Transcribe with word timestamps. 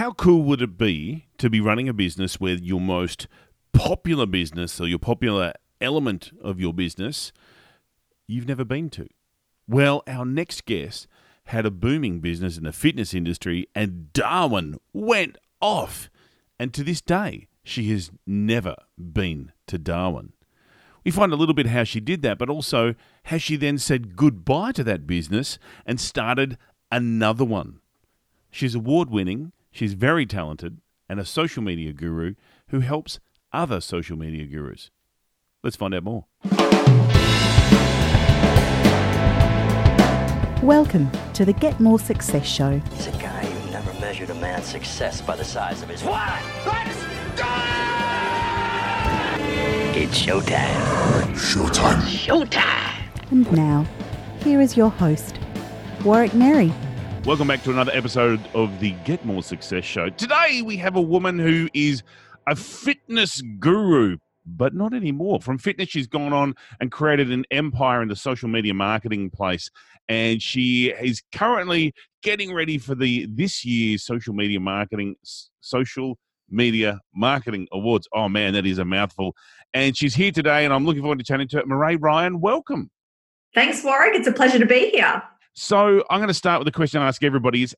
How 0.00 0.12
cool 0.12 0.44
would 0.44 0.62
it 0.62 0.78
be 0.78 1.26
to 1.36 1.50
be 1.50 1.60
running 1.60 1.86
a 1.86 1.92
business 1.92 2.40
where 2.40 2.54
your 2.54 2.80
most 2.80 3.28
popular 3.74 4.24
business 4.24 4.80
or 4.80 4.86
your 4.86 4.98
popular 4.98 5.52
element 5.78 6.32
of 6.42 6.58
your 6.58 6.72
business 6.72 7.32
you've 8.26 8.48
never 8.48 8.64
been 8.64 8.88
to? 8.88 9.06
Well, 9.68 10.02
our 10.06 10.24
next 10.24 10.64
guest 10.64 11.06
had 11.44 11.66
a 11.66 11.70
booming 11.70 12.20
business 12.20 12.56
in 12.56 12.64
the 12.64 12.72
fitness 12.72 13.12
industry 13.12 13.66
and 13.74 14.10
Darwin 14.14 14.78
went 14.94 15.36
off. 15.60 16.08
And 16.58 16.72
to 16.72 16.82
this 16.82 17.02
day, 17.02 17.48
she 17.62 17.90
has 17.90 18.10
never 18.26 18.76
been 18.96 19.52
to 19.66 19.76
Darwin. 19.76 20.32
We 21.04 21.10
find 21.10 21.30
a 21.30 21.36
little 21.36 21.54
bit 21.54 21.66
how 21.66 21.84
she 21.84 22.00
did 22.00 22.22
that, 22.22 22.38
but 22.38 22.48
also 22.48 22.94
how 23.24 23.36
she 23.36 23.56
then 23.56 23.76
said 23.76 24.16
goodbye 24.16 24.72
to 24.72 24.84
that 24.84 25.06
business 25.06 25.58
and 25.84 26.00
started 26.00 26.56
another 26.90 27.44
one. 27.44 27.80
She's 28.50 28.74
award 28.74 29.10
winning 29.10 29.52
She's 29.72 29.94
very 29.94 30.26
talented 30.26 30.80
and 31.08 31.20
a 31.20 31.24
social 31.24 31.62
media 31.62 31.92
guru 31.92 32.34
who 32.68 32.80
helps 32.80 33.20
other 33.52 33.80
social 33.80 34.16
media 34.16 34.44
gurus. 34.46 34.90
Let's 35.62 35.76
find 35.76 35.94
out 35.94 36.02
more. 36.02 36.26
Welcome 40.62 41.10
to 41.34 41.44
the 41.44 41.54
Get 41.58 41.78
More 41.80 41.98
Success 41.98 42.46
Show. 42.46 42.80
He's 42.92 43.06
a 43.06 43.12
guy 43.12 43.44
who 43.46 43.70
never 43.70 43.92
measured 44.00 44.30
a 44.30 44.34
man's 44.34 44.66
success 44.66 45.20
by 45.20 45.36
the 45.36 45.44
size 45.44 45.82
of 45.82 45.88
his 45.88 46.02
what? 46.02 46.42
Let's 46.66 47.02
go! 47.38 47.46
It's 49.98 50.20
showtime. 50.20 51.34
Showtime. 51.34 52.02
Showtime. 52.02 53.30
And 53.30 53.50
now, 53.52 53.86
here 54.42 54.60
is 54.60 54.76
your 54.76 54.90
host, 54.90 55.38
Warwick 56.04 56.34
Merry. 56.34 56.72
Welcome 57.26 57.48
back 57.48 57.62
to 57.64 57.70
another 57.70 57.92
episode 57.92 58.40
of 58.54 58.80
the 58.80 58.92
Get 59.04 59.26
More 59.26 59.42
Success 59.42 59.84
Show. 59.84 60.08
Today 60.08 60.62
we 60.64 60.78
have 60.78 60.96
a 60.96 61.02
woman 61.02 61.38
who 61.38 61.68
is 61.74 62.02
a 62.46 62.56
fitness 62.56 63.42
guru, 63.58 64.16
but 64.46 64.74
not 64.74 64.94
anymore. 64.94 65.38
From 65.38 65.58
fitness, 65.58 65.90
she's 65.90 66.06
gone 66.06 66.32
on 66.32 66.54
and 66.80 66.90
created 66.90 67.30
an 67.30 67.44
empire 67.50 68.00
in 68.00 68.08
the 68.08 68.16
social 68.16 68.48
media 68.48 68.72
marketing 68.72 69.28
place, 69.28 69.70
and 70.08 70.42
she 70.42 70.92
is 70.92 71.22
currently 71.30 71.92
getting 72.22 72.54
ready 72.54 72.78
for 72.78 72.94
the 72.94 73.26
this 73.28 73.66
year's 73.66 74.02
social 74.02 74.32
media 74.32 74.58
marketing 74.58 75.14
social 75.60 76.18
media 76.48 77.00
marketing 77.14 77.68
awards. 77.70 78.08
Oh 78.14 78.30
man, 78.30 78.54
that 78.54 78.66
is 78.66 78.78
a 78.78 78.84
mouthful. 78.84 79.36
And 79.74 79.94
she's 79.94 80.14
here 80.14 80.32
today, 80.32 80.64
and 80.64 80.72
I'm 80.72 80.86
looking 80.86 81.02
forward 81.02 81.18
to 81.18 81.24
chatting 81.24 81.48
to 81.48 81.58
her. 81.58 81.66
Marae 81.66 81.96
Ryan, 81.96 82.40
welcome. 82.40 82.90
Thanks, 83.54 83.84
Warwick. 83.84 84.14
It's 84.14 84.26
a 84.26 84.32
pleasure 84.32 84.58
to 84.58 84.66
be 84.66 84.88
here. 84.88 85.22
So 85.54 86.04
I'm 86.10 86.18
going 86.18 86.28
to 86.28 86.34
start 86.34 86.60
with 86.60 86.66
the 86.66 86.72
question 86.72 87.00
I 87.02 87.08
ask 87.08 87.22
everybody: 87.22 87.62
Is 87.62 87.74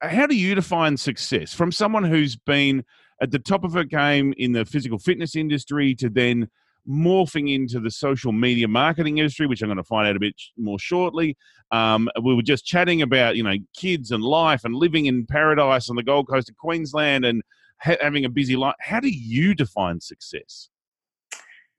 how 0.00 0.26
do 0.26 0.36
you 0.36 0.54
define 0.54 0.96
success 0.96 1.54
from 1.54 1.72
someone 1.72 2.04
who's 2.04 2.36
been 2.36 2.84
at 3.20 3.30
the 3.30 3.38
top 3.38 3.64
of 3.64 3.72
her 3.74 3.84
game 3.84 4.34
in 4.36 4.52
the 4.52 4.64
physical 4.64 4.98
fitness 4.98 5.36
industry 5.36 5.94
to 5.96 6.08
then 6.08 6.48
morphing 6.88 7.54
into 7.54 7.78
the 7.78 7.90
social 7.90 8.32
media 8.32 8.66
marketing 8.66 9.18
industry, 9.18 9.46
which 9.46 9.62
I'm 9.62 9.68
going 9.68 9.76
to 9.76 9.84
find 9.84 10.08
out 10.08 10.16
a 10.16 10.20
bit 10.20 10.34
more 10.56 10.78
shortly. 10.78 11.36
Um, 11.70 12.08
we 12.22 12.34
were 12.34 12.42
just 12.42 12.64
chatting 12.64 13.02
about 13.02 13.36
you 13.36 13.42
know 13.42 13.54
kids 13.76 14.10
and 14.10 14.22
life 14.22 14.64
and 14.64 14.74
living 14.74 15.06
in 15.06 15.26
paradise 15.26 15.88
on 15.88 15.96
the 15.96 16.02
Gold 16.02 16.28
Coast 16.28 16.48
of 16.48 16.56
Queensland 16.56 17.24
and 17.24 17.42
ha- 17.80 17.96
having 18.00 18.24
a 18.24 18.30
busy 18.30 18.56
life. 18.56 18.74
How 18.80 19.00
do 19.00 19.08
you 19.08 19.54
define 19.54 20.00
success? 20.00 20.68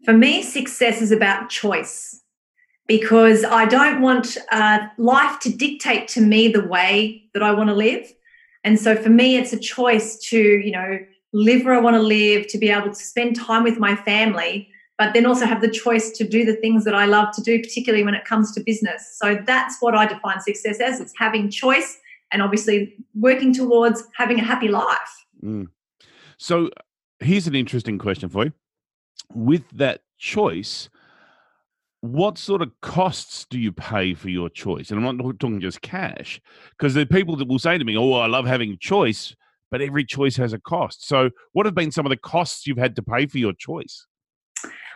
For 0.05 0.13
me, 0.13 0.41
success 0.41 1.01
is 1.01 1.11
about 1.11 1.49
choice 1.49 2.22
because 2.87 3.43
I 3.43 3.65
don't 3.65 4.01
want 4.01 4.37
uh, 4.51 4.87
life 4.97 5.39
to 5.41 5.49
dictate 5.49 6.07
to 6.09 6.21
me 6.21 6.47
the 6.49 6.63
way 6.63 7.23
that 7.33 7.41
I 7.41 7.51
want 7.51 7.69
to 7.69 7.75
live. 7.75 8.11
And 8.63 8.79
so 8.79 8.95
for 8.95 9.09
me, 9.09 9.37
it's 9.37 9.53
a 9.53 9.59
choice 9.59 10.17
to, 10.29 10.37
you 10.37 10.71
know, 10.71 10.99
live 11.33 11.65
where 11.65 11.73
I 11.73 11.79
want 11.79 11.95
to 11.95 12.01
live, 12.01 12.47
to 12.47 12.57
be 12.57 12.69
able 12.69 12.89
to 12.89 12.95
spend 12.95 13.35
time 13.35 13.63
with 13.63 13.79
my 13.79 13.95
family, 13.95 14.69
but 14.97 15.13
then 15.13 15.25
also 15.25 15.45
have 15.45 15.61
the 15.61 15.69
choice 15.69 16.11
to 16.11 16.27
do 16.27 16.45
the 16.45 16.55
things 16.55 16.83
that 16.85 16.93
I 16.93 17.05
love 17.05 17.33
to 17.35 17.41
do, 17.41 17.59
particularly 17.59 18.03
when 18.03 18.13
it 18.13 18.25
comes 18.25 18.53
to 18.53 18.61
business. 18.61 19.17
So 19.17 19.41
that's 19.45 19.77
what 19.81 19.95
I 19.95 20.05
define 20.05 20.39
success 20.41 20.79
as 20.79 20.99
it's 20.99 21.13
having 21.17 21.49
choice 21.49 21.97
and 22.31 22.41
obviously 22.41 22.93
working 23.15 23.53
towards 23.53 24.03
having 24.15 24.39
a 24.39 24.43
happy 24.43 24.67
life. 24.67 25.25
Mm. 25.43 25.67
So 26.37 26.69
here's 27.19 27.47
an 27.47 27.55
interesting 27.55 27.97
question 27.97 28.29
for 28.29 28.45
you. 28.45 28.53
With 29.33 29.63
that 29.71 30.01
choice, 30.17 30.89
what 32.03 32.37
sort 32.37 32.61
of 32.61 32.69
costs 32.81 33.45
do 33.49 33.57
you 33.57 33.71
pay 33.71 34.13
for 34.13 34.27
your 34.27 34.49
choice? 34.49 34.91
And 34.91 34.99
I'm 34.99 35.15
not 35.15 35.39
talking 35.39 35.61
just 35.61 35.81
cash, 35.81 36.41
because 36.71 36.93
there 36.93 37.03
are 37.03 37.05
people 37.05 37.37
that 37.37 37.47
will 37.47 37.59
say 37.59 37.77
to 37.77 37.85
me, 37.85 37.95
"Oh, 37.95 38.11
I 38.11 38.27
love 38.27 38.45
having 38.45 38.77
choice," 38.77 39.37
but 39.71 39.79
every 39.81 40.03
choice 40.03 40.35
has 40.35 40.51
a 40.51 40.59
cost. 40.59 41.07
So, 41.07 41.29
what 41.53 41.65
have 41.65 41.75
been 41.75 41.91
some 41.91 42.05
of 42.05 42.09
the 42.09 42.17
costs 42.17 42.67
you've 42.67 42.77
had 42.77 42.97
to 42.97 43.01
pay 43.01 43.25
for 43.25 43.37
your 43.37 43.53
choice? 43.53 44.05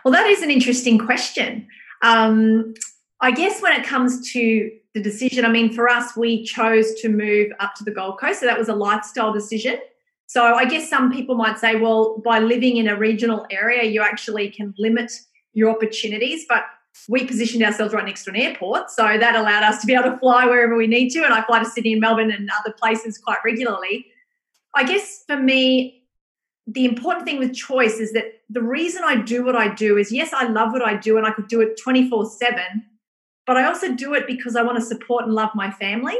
Well, 0.04 0.12
that 0.12 0.26
is 0.26 0.42
an 0.42 0.50
interesting 0.50 0.98
question. 0.98 1.66
Um, 2.02 2.74
I 3.22 3.30
guess 3.30 3.62
when 3.62 3.72
it 3.72 3.86
comes 3.86 4.30
to 4.32 4.70
the 4.92 5.00
decision, 5.00 5.46
I 5.46 5.48
mean, 5.48 5.72
for 5.72 5.88
us, 5.88 6.14
we 6.14 6.44
chose 6.44 6.92
to 7.00 7.08
move 7.08 7.50
up 7.58 7.74
to 7.76 7.84
the 7.84 7.90
Gold 7.90 8.20
Coast, 8.20 8.40
so 8.40 8.46
that 8.46 8.58
was 8.58 8.68
a 8.68 8.74
lifestyle 8.74 9.32
decision. 9.32 9.78
So, 10.26 10.44
I 10.44 10.66
guess 10.66 10.90
some 10.90 11.10
people 11.10 11.36
might 11.36 11.58
say, 11.58 11.76
well, 11.76 12.18
by 12.18 12.38
living 12.38 12.76
in 12.76 12.86
a 12.86 12.96
regional 12.96 13.46
area, 13.50 13.84
you 13.84 14.02
actually 14.02 14.50
can 14.50 14.74
limit 14.76 15.10
your 15.54 15.70
opportunities, 15.70 16.44
but 16.46 16.64
we 17.08 17.24
positioned 17.24 17.62
ourselves 17.62 17.94
right 17.94 18.04
next 18.04 18.24
to 18.24 18.30
an 18.30 18.36
airport. 18.36 18.90
So 18.90 19.02
that 19.02 19.36
allowed 19.36 19.62
us 19.62 19.80
to 19.80 19.86
be 19.86 19.94
able 19.94 20.10
to 20.10 20.18
fly 20.18 20.44
wherever 20.44 20.76
we 20.76 20.86
need 20.86 21.10
to. 21.10 21.24
And 21.24 21.32
I 21.32 21.42
fly 21.42 21.60
to 21.60 21.64
Sydney 21.64 21.92
and 21.92 22.00
Melbourne 22.00 22.30
and 22.30 22.48
other 22.58 22.72
places 22.72 23.18
quite 23.18 23.38
regularly. 23.44 24.06
I 24.74 24.84
guess 24.84 25.24
for 25.26 25.36
me, 25.36 26.02
the 26.66 26.84
important 26.84 27.24
thing 27.24 27.38
with 27.38 27.54
choice 27.54 27.94
is 27.94 28.12
that 28.12 28.24
the 28.50 28.62
reason 28.62 29.02
I 29.04 29.16
do 29.16 29.44
what 29.44 29.56
I 29.56 29.74
do 29.74 29.96
is 29.96 30.12
yes, 30.12 30.32
I 30.32 30.46
love 30.48 30.72
what 30.72 30.82
I 30.82 30.96
do 30.96 31.16
and 31.16 31.26
I 31.26 31.30
could 31.30 31.48
do 31.48 31.60
it 31.62 31.80
24 31.82 32.26
7, 32.26 32.58
but 33.46 33.56
I 33.56 33.64
also 33.64 33.94
do 33.94 34.12
it 34.14 34.26
because 34.26 34.54
I 34.54 34.62
want 34.62 34.76
to 34.78 34.84
support 34.84 35.24
and 35.24 35.34
love 35.34 35.50
my 35.54 35.70
family. 35.70 36.16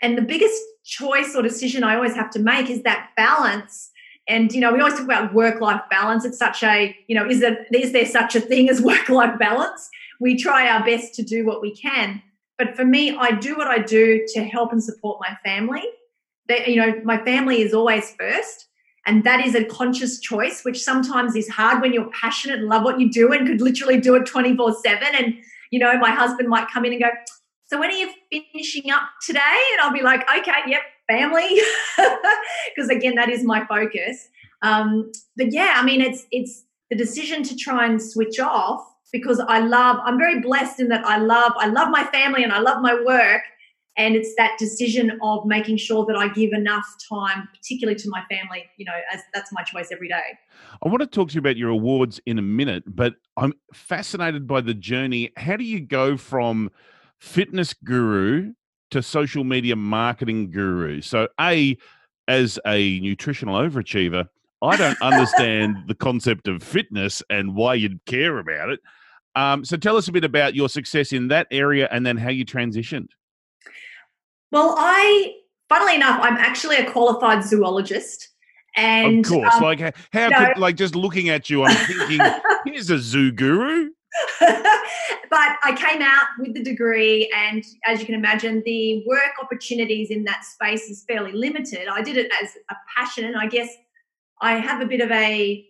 And 0.00 0.16
the 0.16 0.22
biggest 0.22 0.62
choice 0.84 1.34
or 1.34 1.42
decision 1.42 1.82
I 1.82 1.96
always 1.96 2.14
have 2.14 2.30
to 2.30 2.38
make 2.38 2.70
is 2.70 2.82
that 2.82 3.10
balance. 3.16 3.90
And 4.28 4.52
you 4.52 4.60
know, 4.60 4.72
we 4.72 4.78
always 4.78 4.94
talk 4.94 5.04
about 5.04 5.34
work-life 5.34 5.82
balance. 5.90 6.24
It's 6.24 6.38
such 6.38 6.62
a, 6.62 6.96
you 7.08 7.16
know, 7.16 7.28
is 7.28 7.40
there 7.40 7.66
is 7.72 7.92
there 7.92 8.06
such 8.06 8.36
a 8.36 8.40
thing 8.40 8.68
as 8.68 8.80
work-life 8.92 9.38
balance? 9.38 9.90
We 10.20 10.36
try 10.36 10.68
our 10.68 10.84
best 10.84 11.14
to 11.14 11.22
do 11.22 11.44
what 11.44 11.60
we 11.60 11.74
can. 11.74 12.22
But 12.58 12.76
for 12.76 12.84
me, 12.84 13.16
I 13.16 13.32
do 13.32 13.56
what 13.56 13.68
I 13.68 13.78
do 13.78 14.26
to 14.34 14.44
help 14.44 14.72
and 14.72 14.82
support 14.82 15.20
my 15.20 15.36
family. 15.44 15.84
That 16.48 16.68
you 16.68 16.76
know, 16.76 17.00
my 17.04 17.22
family 17.24 17.62
is 17.62 17.72
always 17.72 18.14
first. 18.18 18.66
And 19.06 19.24
that 19.24 19.46
is 19.46 19.54
a 19.54 19.64
conscious 19.64 20.20
choice, 20.20 20.64
which 20.64 20.82
sometimes 20.82 21.34
is 21.34 21.48
hard 21.48 21.80
when 21.80 21.94
you're 21.94 22.10
passionate 22.10 22.58
and 22.58 22.68
love 22.68 22.82
what 22.82 23.00
you 23.00 23.10
do 23.10 23.32
and 23.32 23.46
could 23.46 23.62
literally 23.62 23.98
do 23.98 24.14
it 24.16 24.26
24 24.26 24.74
7. 24.74 25.02
And, 25.14 25.34
you 25.70 25.78
know, 25.78 25.96
my 25.98 26.10
husband 26.10 26.48
might 26.48 26.68
come 26.68 26.84
in 26.84 26.92
and 26.92 27.00
go, 27.00 27.08
So 27.68 27.80
when 27.80 27.88
are 27.88 27.94
you 27.94 28.10
finishing 28.30 28.90
up 28.90 29.02
today? 29.26 29.60
And 29.72 29.80
I'll 29.80 29.94
be 29.94 30.02
like, 30.02 30.28
Okay, 30.28 30.52
yep, 30.66 30.82
family. 31.08 31.58
Because 32.76 32.90
again, 32.90 33.14
that 33.14 33.30
is 33.30 33.44
my 33.44 33.64
focus. 33.66 34.28
Um, 34.62 35.10
but 35.36 35.52
yeah, 35.52 35.74
I 35.76 35.84
mean, 35.84 36.00
it's, 36.00 36.26
it's 36.30 36.64
the 36.90 36.96
decision 36.96 37.42
to 37.44 37.56
try 37.56 37.86
and 37.86 38.00
switch 38.00 38.38
off 38.38 38.86
because 39.12 39.40
I 39.40 39.60
love, 39.60 39.98
I'm 40.04 40.18
very 40.18 40.40
blessed 40.40 40.80
in 40.80 40.88
that 40.88 41.04
I 41.04 41.18
love, 41.18 41.52
I 41.56 41.66
love 41.66 41.90
my 41.90 42.04
family 42.04 42.42
and 42.42 42.52
I 42.52 42.60
love 42.60 42.82
my 42.82 42.94
work. 43.04 43.42
And 43.96 44.14
it's 44.14 44.32
that 44.36 44.56
decision 44.58 45.18
of 45.22 45.44
making 45.44 45.76
sure 45.78 46.06
that 46.06 46.16
I 46.16 46.28
give 46.28 46.52
enough 46.52 46.86
time, 47.08 47.48
particularly 47.52 47.98
to 47.98 48.08
my 48.08 48.22
family, 48.30 48.64
you 48.76 48.84
know, 48.84 48.92
as 49.12 49.22
that's 49.34 49.52
my 49.52 49.62
choice 49.62 49.88
every 49.90 50.06
day. 50.06 50.38
I 50.84 50.88
want 50.88 51.00
to 51.00 51.06
talk 51.06 51.30
to 51.30 51.34
you 51.34 51.40
about 51.40 51.56
your 51.56 51.70
awards 51.70 52.20
in 52.24 52.38
a 52.38 52.42
minute, 52.42 52.84
but 52.86 53.16
I'm 53.36 53.54
fascinated 53.74 54.46
by 54.46 54.60
the 54.60 54.74
journey. 54.74 55.32
How 55.36 55.56
do 55.56 55.64
you 55.64 55.80
go 55.80 56.16
from 56.16 56.70
fitness 57.18 57.74
guru 57.74 58.52
to 58.92 59.02
social 59.02 59.42
media 59.42 59.74
marketing 59.74 60.52
guru? 60.52 61.00
So, 61.00 61.26
A, 61.40 61.76
as 62.28 62.60
a 62.66 63.00
nutritional 63.00 63.56
overachiever, 63.56 64.28
I 64.62 64.76
don't 64.76 64.98
understand 65.02 65.76
the 65.88 65.94
concept 65.94 66.46
of 66.46 66.62
fitness 66.62 67.22
and 67.30 67.56
why 67.56 67.74
you'd 67.74 68.04
care 68.04 68.38
about 68.38 68.70
it. 68.70 68.80
Um, 69.38 69.64
so 69.64 69.76
tell 69.76 69.96
us 69.96 70.08
a 70.08 70.12
bit 70.12 70.24
about 70.24 70.56
your 70.56 70.68
success 70.68 71.12
in 71.12 71.28
that 71.28 71.46
area 71.52 71.88
and 71.92 72.04
then 72.04 72.16
how 72.16 72.28
you 72.28 72.44
transitioned. 72.44 73.10
Well, 74.50 74.74
I, 74.76 75.34
funnily 75.68 75.94
enough, 75.94 76.18
I'm 76.20 76.36
actually 76.36 76.76
a 76.76 76.90
qualified 76.90 77.44
zoologist. 77.44 78.30
And 78.76 79.24
of 79.24 79.30
course, 79.30 79.54
um, 79.54 79.62
like 79.62 79.78
how, 80.12 80.28
could, 80.28 80.58
like 80.58 80.74
just 80.74 80.96
looking 80.96 81.28
at 81.28 81.48
you, 81.48 81.62
I'm 81.62 81.76
thinking, 81.86 82.20
here's 82.66 82.90
a 82.90 82.98
zoo 82.98 83.30
guru. 83.30 83.90
but 84.40 84.48
I 85.30 85.76
came 85.76 86.02
out 86.02 86.26
with 86.40 86.54
the 86.54 86.62
degree, 86.62 87.30
and 87.36 87.62
as 87.86 88.00
you 88.00 88.06
can 88.06 88.16
imagine, 88.16 88.62
the 88.64 89.04
work 89.06 89.32
opportunities 89.40 90.10
in 90.10 90.24
that 90.24 90.44
space 90.44 90.90
is 90.90 91.04
fairly 91.06 91.32
limited. 91.32 91.86
I 91.88 92.02
did 92.02 92.16
it 92.16 92.30
as 92.42 92.50
a 92.70 92.74
passion, 92.96 93.24
and 93.24 93.36
I 93.36 93.46
guess 93.46 93.68
I 94.40 94.54
have 94.54 94.80
a 94.80 94.86
bit 94.86 95.00
of 95.00 95.10
a 95.10 95.64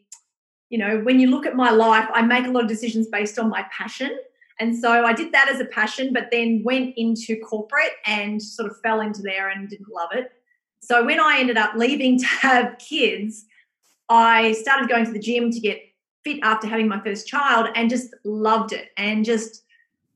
you 0.70 0.78
know, 0.78 1.00
when 1.00 1.18
you 1.18 1.30
look 1.30 1.46
at 1.46 1.56
my 1.56 1.70
life, 1.70 2.08
I 2.12 2.22
make 2.22 2.46
a 2.46 2.50
lot 2.50 2.62
of 2.62 2.68
decisions 2.68 3.08
based 3.08 3.38
on 3.38 3.48
my 3.48 3.64
passion. 3.70 4.18
And 4.60 4.76
so 4.76 5.04
I 5.04 5.12
did 5.12 5.32
that 5.32 5.48
as 5.48 5.60
a 5.60 5.64
passion, 5.66 6.12
but 6.12 6.28
then 6.30 6.62
went 6.64 6.94
into 6.96 7.36
corporate 7.36 7.92
and 8.04 8.42
sort 8.42 8.70
of 8.70 8.76
fell 8.80 9.00
into 9.00 9.22
there 9.22 9.48
and 9.48 9.68
didn't 9.68 9.88
love 9.88 10.10
it. 10.12 10.32
So 10.80 11.04
when 11.04 11.20
I 11.20 11.38
ended 11.38 11.56
up 11.56 11.74
leaving 11.76 12.18
to 12.20 12.26
have 12.26 12.78
kids, 12.78 13.46
I 14.08 14.52
started 14.52 14.88
going 14.88 15.04
to 15.06 15.12
the 15.12 15.18
gym 15.18 15.50
to 15.50 15.60
get 15.60 15.80
fit 16.24 16.40
after 16.42 16.66
having 16.66 16.88
my 16.88 17.00
first 17.00 17.26
child 17.26 17.68
and 17.74 17.88
just 17.88 18.14
loved 18.24 18.72
it. 18.72 18.88
And 18.96 19.24
just 19.24 19.64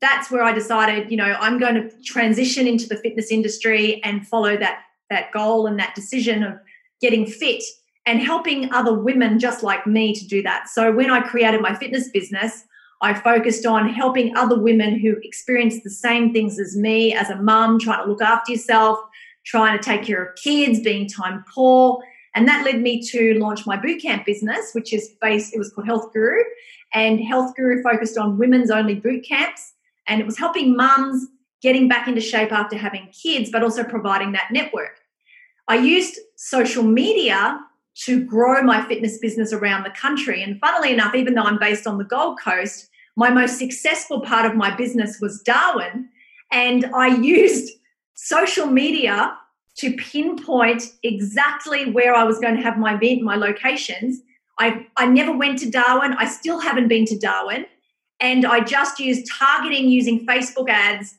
that's 0.00 0.30
where 0.30 0.42
I 0.42 0.52
decided, 0.52 1.10
you 1.10 1.16
know, 1.16 1.36
I'm 1.40 1.58
going 1.58 1.74
to 1.76 1.90
transition 2.02 2.66
into 2.66 2.88
the 2.88 2.96
fitness 2.96 3.30
industry 3.30 4.02
and 4.02 4.26
follow 4.26 4.56
that 4.56 4.80
that 5.10 5.30
goal 5.30 5.66
and 5.66 5.78
that 5.78 5.94
decision 5.94 6.42
of 6.42 6.54
getting 7.00 7.26
fit 7.26 7.62
and 8.06 8.20
helping 8.20 8.72
other 8.72 8.94
women 8.94 9.38
just 9.38 9.62
like 9.62 9.86
me 9.86 10.14
to 10.14 10.26
do 10.26 10.42
that. 10.42 10.68
So 10.68 10.92
when 10.92 11.10
I 11.10 11.20
created 11.20 11.60
my 11.60 11.74
fitness 11.74 12.08
business, 12.08 12.64
I 13.00 13.14
focused 13.14 13.66
on 13.66 13.88
helping 13.88 14.36
other 14.36 14.58
women 14.58 14.98
who 14.98 15.16
experience 15.22 15.82
the 15.82 15.90
same 15.90 16.32
things 16.32 16.58
as 16.58 16.76
me 16.76 17.12
as 17.14 17.30
a 17.30 17.36
mum, 17.36 17.78
trying 17.78 18.04
to 18.04 18.10
look 18.10 18.22
after 18.22 18.52
yourself, 18.52 18.98
trying 19.44 19.76
to 19.76 19.84
take 19.84 20.04
care 20.04 20.22
of 20.22 20.36
kids, 20.36 20.80
being 20.80 21.08
time 21.08 21.44
poor. 21.52 22.02
And 22.34 22.46
that 22.48 22.64
led 22.64 22.80
me 22.80 23.02
to 23.08 23.34
launch 23.38 23.66
my 23.66 23.76
bootcamp 23.76 24.24
business, 24.24 24.70
which 24.72 24.92
is 24.92 25.14
based, 25.20 25.54
it 25.54 25.58
was 25.58 25.72
called 25.72 25.86
Health 25.86 26.12
Guru. 26.12 26.42
And 26.94 27.20
Health 27.20 27.54
Guru 27.56 27.82
focused 27.82 28.16
on 28.16 28.38
women's 28.38 28.70
only 28.70 28.94
boot 28.94 29.24
camps. 29.24 29.74
And 30.06 30.20
it 30.20 30.26
was 30.26 30.38
helping 30.38 30.76
mums 30.76 31.26
getting 31.60 31.88
back 31.88 32.08
into 32.08 32.20
shape 32.20 32.52
after 32.52 32.76
having 32.76 33.08
kids, 33.12 33.50
but 33.50 33.62
also 33.62 33.84
providing 33.84 34.32
that 34.32 34.48
network. 34.50 34.98
I 35.68 35.76
used 35.76 36.18
social 36.36 36.82
media 36.82 37.60
to 37.94 38.24
grow 38.24 38.62
my 38.62 38.84
fitness 38.86 39.18
business 39.18 39.52
around 39.52 39.84
the 39.84 39.90
country. 39.90 40.42
And 40.42 40.58
funnily 40.60 40.92
enough, 40.92 41.14
even 41.14 41.34
though 41.34 41.42
I'm 41.42 41.58
based 41.58 41.86
on 41.86 41.98
the 41.98 42.04
Gold 42.04 42.38
Coast, 42.40 42.88
my 43.16 43.30
most 43.30 43.58
successful 43.58 44.20
part 44.20 44.46
of 44.46 44.56
my 44.56 44.74
business 44.74 45.20
was 45.20 45.42
Darwin. 45.42 46.08
And 46.50 46.86
I 46.94 47.08
used 47.08 47.72
social 48.14 48.66
media 48.66 49.36
to 49.76 49.92
pinpoint 49.94 50.84
exactly 51.02 51.90
where 51.90 52.14
I 52.14 52.24
was 52.24 52.38
going 52.38 52.56
to 52.56 52.62
have 52.62 52.78
my 52.78 52.94
event, 52.94 53.22
my 53.22 53.36
locations. 53.36 54.20
I, 54.58 54.86
I 54.96 55.06
never 55.06 55.36
went 55.36 55.58
to 55.60 55.70
Darwin. 55.70 56.14
I 56.14 56.26
still 56.26 56.60
haven't 56.60 56.88
been 56.88 57.06
to 57.06 57.18
Darwin. 57.18 57.66
And 58.20 58.44
I 58.46 58.60
just 58.60 59.00
used 59.00 59.30
targeting 59.38 59.88
using 59.88 60.26
Facebook 60.26 60.68
ads, 60.68 61.16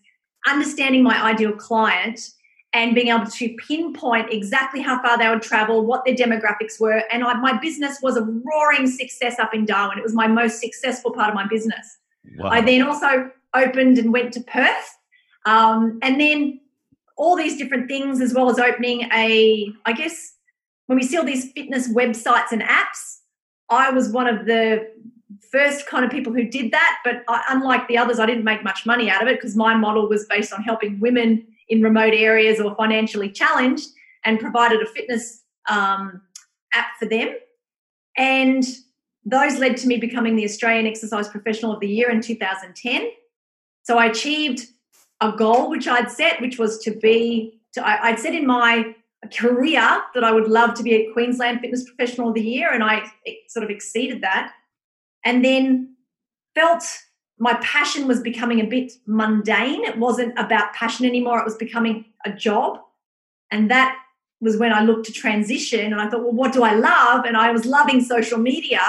understanding 0.47 1.03
my 1.03 1.21
ideal 1.21 1.51
client, 1.51 2.29
and 2.73 2.95
being 2.95 3.09
able 3.09 3.27
to 3.27 3.55
pinpoint 3.67 4.33
exactly 4.33 4.81
how 4.81 5.01
far 5.01 5.17
they 5.17 5.29
would 5.29 5.43
travel, 5.43 5.85
what 5.85 6.03
their 6.05 6.15
demographics 6.15 6.79
were. 6.79 7.03
And 7.11 7.23
I, 7.23 7.33
my 7.35 7.57
business 7.59 7.99
was 8.01 8.17
a 8.17 8.21
roaring 8.21 8.87
success 8.87 9.37
up 9.37 9.53
in 9.53 9.65
Darwin. 9.65 9.99
It 9.99 10.03
was 10.03 10.15
my 10.15 10.27
most 10.27 10.59
successful 10.59 11.11
part 11.11 11.29
of 11.29 11.35
my 11.35 11.47
business. 11.47 11.97
Wow. 12.37 12.49
I 12.49 12.61
then 12.61 12.81
also 12.81 13.29
opened 13.53 13.99
and 13.99 14.11
went 14.11 14.33
to 14.33 14.41
Perth. 14.41 14.97
Um, 15.45 15.99
and 16.01 16.19
then 16.19 16.59
all 17.15 17.35
these 17.35 17.57
different 17.57 17.87
things, 17.87 18.19
as 18.21 18.33
well 18.33 18.49
as 18.49 18.57
opening 18.57 19.03
a, 19.13 19.71
I 19.85 19.93
guess, 19.93 20.33
when 20.87 20.97
we 20.97 21.03
see 21.03 21.17
all 21.17 21.25
these 21.25 21.51
fitness 21.51 21.93
websites 21.93 22.51
and 22.51 22.63
apps, 22.63 23.19
I 23.69 23.91
was 23.91 24.09
one 24.09 24.27
of 24.27 24.45
the 24.45 24.89
first 25.51 25.85
kind 25.85 26.03
of 26.03 26.09
people 26.09 26.33
who 26.33 26.43
did 26.43 26.71
that. 26.71 26.97
But 27.03 27.23
I, 27.27 27.43
unlike 27.49 27.87
the 27.87 27.99
others, 27.99 28.19
I 28.19 28.25
didn't 28.25 28.43
make 28.43 28.63
much 28.63 28.87
money 28.87 29.11
out 29.11 29.21
of 29.21 29.27
it 29.27 29.35
because 29.35 29.55
my 29.55 29.75
model 29.75 30.09
was 30.09 30.25
based 30.25 30.51
on 30.51 30.63
helping 30.63 30.99
women 30.99 31.45
in 31.73 31.81
remote 31.81 32.13
areas 32.13 32.59
or 32.59 32.75
financially 32.75 33.29
challenged 33.29 33.89
and 34.23 34.39
provided 34.39 34.81
a 34.81 34.85
fitness 34.85 35.41
um, 35.67 36.21
app 36.71 36.91
for 36.99 37.07
them. 37.07 37.35
And 38.15 38.63
those 39.25 39.57
led 39.57 39.75
to 39.77 39.87
me 39.87 39.97
becoming 39.97 40.35
the 40.35 40.45
Australian 40.45 40.85
Exercise 40.85 41.27
Professional 41.27 41.73
of 41.73 41.79
the 41.79 41.87
Year 41.87 42.11
in 42.11 42.21
2010. 42.21 43.09
So 43.81 43.97
I 43.97 44.05
achieved 44.05 44.67
a 45.19 45.31
goal 45.31 45.69
which 45.69 45.87
I'd 45.87 46.11
set, 46.11 46.41
which 46.41 46.59
was 46.59 46.77
to 46.83 46.91
be, 46.91 47.59
to, 47.73 47.85
I, 47.85 48.09
I'd 48.09 48.19
set 48.19 48.35
in 48.35 48.45
my 48.45 48.95
career 49.35 50.01
that 50.13 50.23
I 50.23 50.31
would 50.31 50.47
love 50.47 50.75
to 50.75 50.83
be 50.83 50.93
a 50.93 51.11
Queensland 51.11 51.61
Fitness 51.61 51.83
Professional 51.85 52.29
of 52.29 52.35
the 52.35 52.41
Year, 52.41 52.71
and 52.71 52.83
I 52.83 53.03
sort 53.47 53.63
of 53.63 53.71
exceeded 53.71 54.21
that. 54.21 54.53
And 55.25 55.43
then 55.43 55.95
felt 56.53 56.83
my 57.43 57.55
passion 57.55 58.07
was 58.07 58.21
becoming 58.21 58.61
a 58.61 58.65
bit 58.65 58.93
mundane. 59.05 59.83
It 59.83 59.97
wasn't 59.97 60.33
about 60.39 60.73
passion 60.73 61.05
anymore, 61.05 61.39
it 61.39 61.45
was 61.45 61.57
becoming 61.57 62.05
a 62.25 62.31
job. 62.31 62.79
And 63.51 63.69
that 63.69 63.97
was 64.39 64.55
when 64.55 64.71
I 64.71 64.81
looked 64.81 65.05
to 65.07 65.11
transition 65.11 65.91
and 65.91 66.01
I 66.01 66.09
thought, 66.09 66.21
well, 66.23 66.31
what 66.31 66.53
do 66.53 66.63
I 66.63 66.73
love? 66.73 67.25
And 67.25 67.35
I 67.35 67.51
was 67.51 67.65
loving 67.65 68.01
social 68.01 68.37
media. 68.37 68.81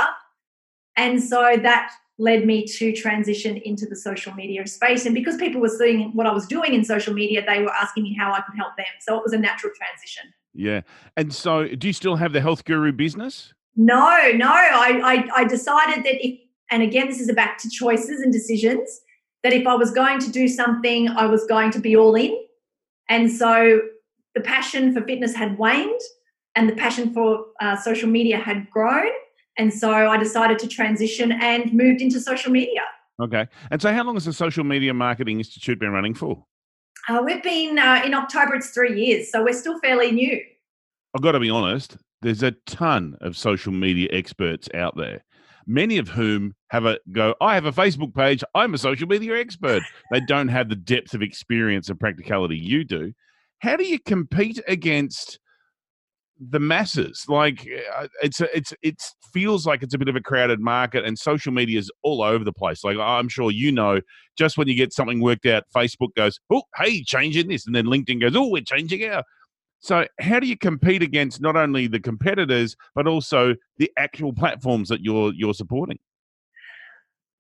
And 0.97 1.21
so 1.21 1.57
that 1.63 1.93
led 2.19 2.47
me 2.47 2.65
to 2.65 2.93
transition 2.93 3.57
into 3.57 3.87
the 3.87 3.97
social 3.97 4.33
media 4.35 4.65
space. 4.69 5.05
And 5.05 5.17
because 5.17 5.37
people 5.37 5.61
were 5.61 5.69
seeing 5.69 6.13
what 6.13 6.27
I 6.29 6.33
was 6.33 6.47
doing 6.47 6.75
in 6.75 6.85
social 6.85 7.13
media, 7.13 7.45
they 7.45 7.61
were 7.61 7.73
asking 7.73 8.05
me 8.05 8.15
how 8.15 8.33
I 8.33 8.41
could 8.43 8.57
help 8.57 8.77
them. 8.77 8.87
So 9.01 9.17
it 9.17 9.23
was 9.25 9.33
a 9.33 9.39
natural 9.39 9.73
transition. 9.77 10.33
Yeah. 10.55 10.83
And 11.17 11.35
so 11.35 11.67
do 11.67 11.89
you 11.89 11.93
still 11.93 12.15
have 12.15 12.33
the 12.33 12.41
Health 12.41 12.65
Guru 12.65 12.93
business? 12.93 13.53
No, 13.75 14.31
no. 14.37 14.47
I, 14.49 15.01
I, 15.05 15.41
I 15.41 15.45
decided 15.45 16.05
that 16.05 16.25
if, 16.25 16.39
and 16.71 16.83
again, 16.83 17.09
this 17.09 17.21
is 17.21 17.31
back 17.35 17.59
to 17.59 17.71
choices 17.71 18.21
and 18.21 18.33
decisions, 18.33 19.01
that 19.43 19.53
if 19.53 19.67
I 19.67 19.75
was 19.75 19.91
going 19.91 20.19
to 20.21 20.31
do 20.31 20.49
something, 20.49 21.09
I 21.09 21.27
was 21.27 21.45
going 21.47 21.71
to 21.73 21.79
be 21.79 21.97
all 21.97 22.15
in. 22.15 22.37
And 23.09 23.31
so 23.31 23.81
the 24.35 24.41
passion 24.41 24.93
for 24.93 25.03
fitness 25.03 25.35
had 25.35 25.59
waned 25.59 26.01
and 26.55 26.69
the 26.69 26.75
passion 26.75 27.13
for 27.13 27.45
uh, 27.61 27.77
social 27.77 28.09
media 28.09 28.39
had 28.39 28.71
grown. 28.71 29.11
And 29.59 29.73
so 29.73 29.93
I 29.93 30.17
decided 30.17 30.59
to 30.61 30.69
transition 30.69 31.33
and 31.33 31.73
moved 31.73 32.01
into 32.01 32.21
social 32.21 32.51
media. 32.51 32.83
Okay. 33.21 33.47
And 33.71 33.81
so, 33.81 33.93
how 33.93 34.03
long 34.03 34.17
has 34.17 34.25
the 34.25 34.33
Social 34.33 34.65
Media 34.65 34.93
Marketing 34.93 35.39
Institute 35.39 35.79
been 35.79 35.93
running 35.93 36.15
for? 36.15 36.45
Uh, 37.09 37.23
we've 37.25 37.43
been 37.43 37.79
uh, 37.79 38.03
in 38.05 38.15
October, 38.15 38.57
it's 38.57 38.71
three 38.71 39.01
years. 39.01 39.31
So, 39.31 39.45
we're 39.45 39.53
still 39.53 39.79
fairly 39.79 40.11
new. 40.11 40.41
I've 41.15 41.23
got 41.23 41.33
to 41.33 41.41
be 41.41 41.51
honest, 41.51 41.97
there's 42.23 42.43
a 42.43 42.53
ton 42.67 43.17
of 43.21 43.37
social 43.37 43.73
media 43.73 44.09
experts 44.11 44.69
out 44.75 44.97
there, 44.97 45.23
many 45.67 45.99
of 45.99 46.09
whom 46.09 46.55
have 46.69 46.87
a 46.87 46.99
go, 47.13 47.35
I 47.41 47.55
have 47.55 47.67
a 47.67 47.73
Facebook 47.73 48.15
page, 48.15 48.43
I'm 48.55 48.75
a 48.75 48.79
social 48.79 49.09
media 49.09 49.39
expert. 49.39 49.83
they 50.13 50.21
don't 50.21 50.49
have 50.49 50.69
the 50.69 50.77
depth 50.77 51.15
of 51.15 51.23
experience 51.23 51.89
and 51.89 51.99
practicality 51.99 52.57
you 52.57 52.85
do. 52.85 53.13
How 53.61 53.77
do 53.77 53.85
you 53.85 53.99
compete 53.99 54.61
against 54.69 55.39
the 56.41 56.61
masses. 56.61 57.25
Like 57.29 57.69
uh, 57.97 58.09
it's 58.23 58.41
it's 58.41 58.73
it 58.83 59.03
feels 59.33 59.67
like 59.67 59.83
it's 59.83 59.95
a 59.95 59.99
bit 59.99 60.09
of 60.09 60.17
a 60.17 60.21
crowded 60.21 60.61
market, 60.61 61.05
and 61.05 61.19
social 61.19 61.53
media 61.53 61.79
is 61.79 61.91
all 62.03 62.23
over 62.23 62.45
the 62.45 62.53
place. 62.53 62.85
Like 62.85 62.97
I'm 62.99 63.29
sure 63.29 63.51
you 63.51 63.73
know, 63.73 64.01
just 64.37 64.59
when 64.59 64.69
you 64.69 64.75
get 64.75 64.93
something 64.93 65.21
worked 65.21 65.47
out, 65.47 65.65
Facebook 65.75 66.15
goes, 66.17 66.39
"Oh, 66.51 66.63
hey, 66.77 67.03
changing 67.05 67.49
this," 67.49 67.67
and 67.67 67.75
then 67.75 67.87
LinkedIn 67.87 68.21
goes, 68.21 68.37
"Oh, 68.37 68.49
we're 68.49 68.63
changing 68.63 69.09
our." 69.09 69.23
So 69.85 70.07
how 70.19 70.41
do 70.41 70.47
you 70.47 70.57
compete 70.57 71.03
against 71.03 71.43
not 71.43 71.57
only 71.57 71.87
the 71.89 72.01
competitors 72.01 72.75
but 72.95 73.07
also 73.07 73.55
the 73.77 73.93
actual 73.99 74.33
platforms 74.43 74.89
that 74.89 75.03
you're 75.03 75.35
you're 75.35 75.53
supporting? 75.53 75.99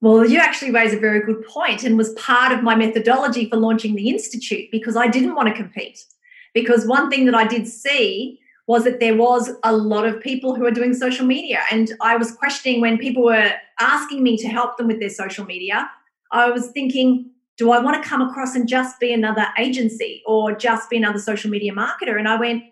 Well, 0.02 0.28
you 0.28 0.38
actually 0.38 0.71
raise 0.71 0.92
a 0.92 0.99
very 0.99 1.25
good 1.25 1.42
point 1.47 1.85
and 1.85 1.97
was 1.97 2.12
part 2.12 2.52
of 2.52 2.62
my 2.62 2.75
methodology 2.75 3.49
for 3.49 3.57
launching 3.57 3.95
the 3.95 4.11
institute 4.11 4.71
because 4.71 4.95
I 4.95 5.09
didn't 5.09 5.35
want 5.35 5.49
to 5.49 5.54
compete. 5.54 6.04
Because 6.52 6.87
one 6.87 7.09
thing 7.09 7.25
that 7.25 7.35
I 7.35 7.47
did 7.47 7.66
see 7.66 8.38
was 8.66 8.85
that 8.85 9.00
there 9.00 9.16
was 9.16 9.50
a 9.62 9.75
lot 9.75 10.04
of 10.04 10.21
people 10.21 10.54
who 10.54 10.66
are 10.66 10.71
doing 10.71 10.92
social 10.92 11.25
media. 11.25 11.62
And 11.71 11.92
I 12.02 12.16
was 12.16 12.33
questioning 12.33 12.83
when 12.83 12.99
people 12.99 13.25
were 13.25 13.52
asking 13.80 14.23
me 14.23 14.37
to 14.37 14.49
help 14.49 14.76
them 14.76 14.88
with 14.88 15.00
their 15.00 15.09
social 15.09 15.47
media, 15.47 15.90
I 16.30 16.50
was 16.50 16.69
thinking, 16.73 17.30
do 17.56 17.70
I 17.70 17.78
want 17.78 18.02
to 18.02 18.08
come 18.08 18.20
across 18.20 18.54
and 18.54 18.68
just 18.68 18.99
be 18.99 19.12
another 19.12 19.46
agency 19.58 20.23
or 20.26 20.54
just 20.54 20.90
be 20.90 20.96
another 20.96 21.18
social 21.18 21.50
media 21.50 21.73
marketer? 21.73 22.18
And 22.18 22.28
I 22.28 22.38
went, 22.38 22.64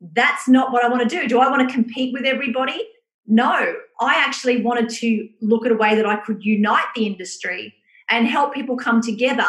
that's 0.00 0.48
not 0.48 0.72
what 0.72 0.84
I 0.84 0.88
want 0.88 1.08
to 1.08 1.08
do. 1.08 1.28
Do 1.28 1.38
I 1.38 1.48
want 1.50 1.68
to 1.68 1.74
compete 1.74 2.12
with 2.12 2.24
everybody? 2.24 2.82
No, 3.26 3.74
I 4.00 4.14
actually 4.16 4.62
wanted 4.62 4.88
to 4.90 5.28
look 5.40 5.64
at 5.64 5.72
a 5.72 5.76
way 5.76 5.94
that 5.94 6.06
I 6.06 6.16
could 6.16 6.44
unite 6.44 6.86
the 6.96 7.06
industry 7.06 7.74
and 8.10 8.26
help 8.26 8.52
people 8.52 8.76
come 8.76 9.00
together 9.00 9.46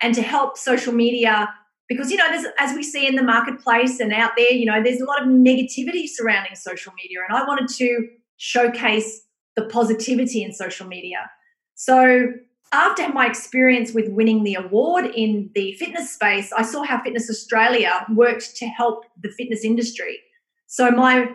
and 0.00 0.14
to 0.14 0.22
help 0.22 0.58
social 0.58 0.92
media 0.92 1.48
because 1.88 2.10
you 2.10 2.16
know 2.16 2.44
as 2.58 2.74
we 2.74 2.82
see 2.82 3.06
in 3.06 3.16
the 3.16 3.22
marketplace 3.22 4.00
and 4.00 4.12
out 4.12 4.32
there 4.36 4.50
you 4.50 4.64
know 4.64 4.82
there's 4.82 5.00
a 5.00 5.04
lot 5.04 5.22
of 5.22 5.28
negativity 5.28 6.08
surrounding 6.08 6.54
social 6.54 6.92
media 7.00 7.18
and 7.28 7.36
i 7.36 7.44
wanted 7.46 7.68
to 7.68 8.08
showcase 8.36 9.22
the 9.56 9.64
positivity 9.66 10.42
in 10.42 10.52
social 10.52 10.86
media 10.86 11.30
so 11.74 12.32
after 12.72 13.08
my 13.10 13.26
experience 13.26 13.92
with 13.92 14.08
winning 14.08 14.44
the 14.44 14.54
award 14.54 15.06
in 15.14 15.50
the 15.54 15.72
fitness 15.74 16.12
space 16.12 16.52
i 16.56 16.62
saw 16.62 16.82
how 16.82 17.00
fitness 17.02 17.28
australia 17.30 18.04
worked 18.14 18.56
to 18.56 18.66
help 18.66 19.04
the 19.22 19.30
fitness 19.30 19.64
industry 19.64 20.18
so 20.66 20.90
my 20.90 21.28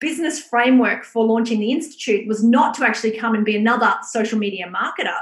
business 0.00 0.40
framework 0.40 1.04
for 1.04 1.24
launching 1.24 1.60
the 1.60 1.70
institute 1.70 2.26
was 2.26 2.42
not 2.42 2.74
to 2.74 2.84
actually 2.84 3.16
come 3.16 3.34
and 3.34 3.44
be 3.44 3.56
another 3.56 3.94
social 4.10 4.38
media 4.38 4.66
marketer 4.66 5.18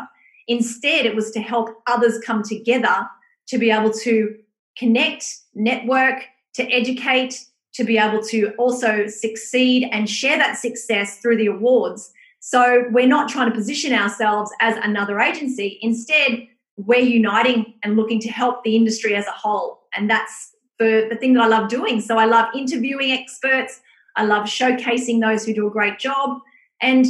instead 0.49 1.05
it 1.05 1.15
was 1.15 1.31
to 1.31 1.41
help 1.41 1.69
others 1.87 2.19
come 2.25 2.43
together 2.43 3.07
to 3.47 3.59
be 3.59 3.71
able 3.71 3.93
to 3.93 4.37
connect, 4.77 5.25
network, 5.55 6.25
to 6.55 6.65
educate, 6.73 7.47
to 7.75 7.85
be 7.85 7.99
able 7.99 8.23
to 8.23 8.53
also 8.59 9.07
succeed 9.07 9.89
and 9.93 10.09
share 10.09 10.39
that 10.39 10.57
success 10.57 11.19
through 11.19 11.37
the 11.37 11.47
awards. 11.47 12.13
So 12.41 12.87
we're 12.91 13.07
not 13.07 13.29
trying 13.29 13.51
to 13.51 13.55
position 13.55 13.93
ourselves 13.93 14.51
as 14.61 14.77
another 14.83 15.21
agency. 15.21 15.79
Instead, 15.83 16.49
we're 16.77 17.01
uniting 17.01 17.75
and 17.83 17.97
looking 17.97 18.19
to 18.21 18.29
help 18.29 18.65
the 18.65 18.75
industry 18.75 19.15
as 19.15 19.27
a 19.27 19.33
whole. 19.33 19.83
And 19.95 20.11
that's 20.11 20.57
the, 20.79 21.07
the 21.11 21.17
thing 21.17 21.35
that 21.35 21.43
I 21.43 21.47
love 21.47 21.69
doing. 21.69 22.01
So 22.01 22.17
I 22.17 22.25
love 22.25 22.49
interviewing 22.55 23.13
experts. 23.13 23.81
I 24.17 24.25
love 24.25 24.47
showcasing 24.47 25.21
those 25.21 25.45
who 25.45 25.55
do 25.55 25.67
a 25.67 25.71
great 25.71 25.99
job. 25.99 26.39
And, 26.81 27.07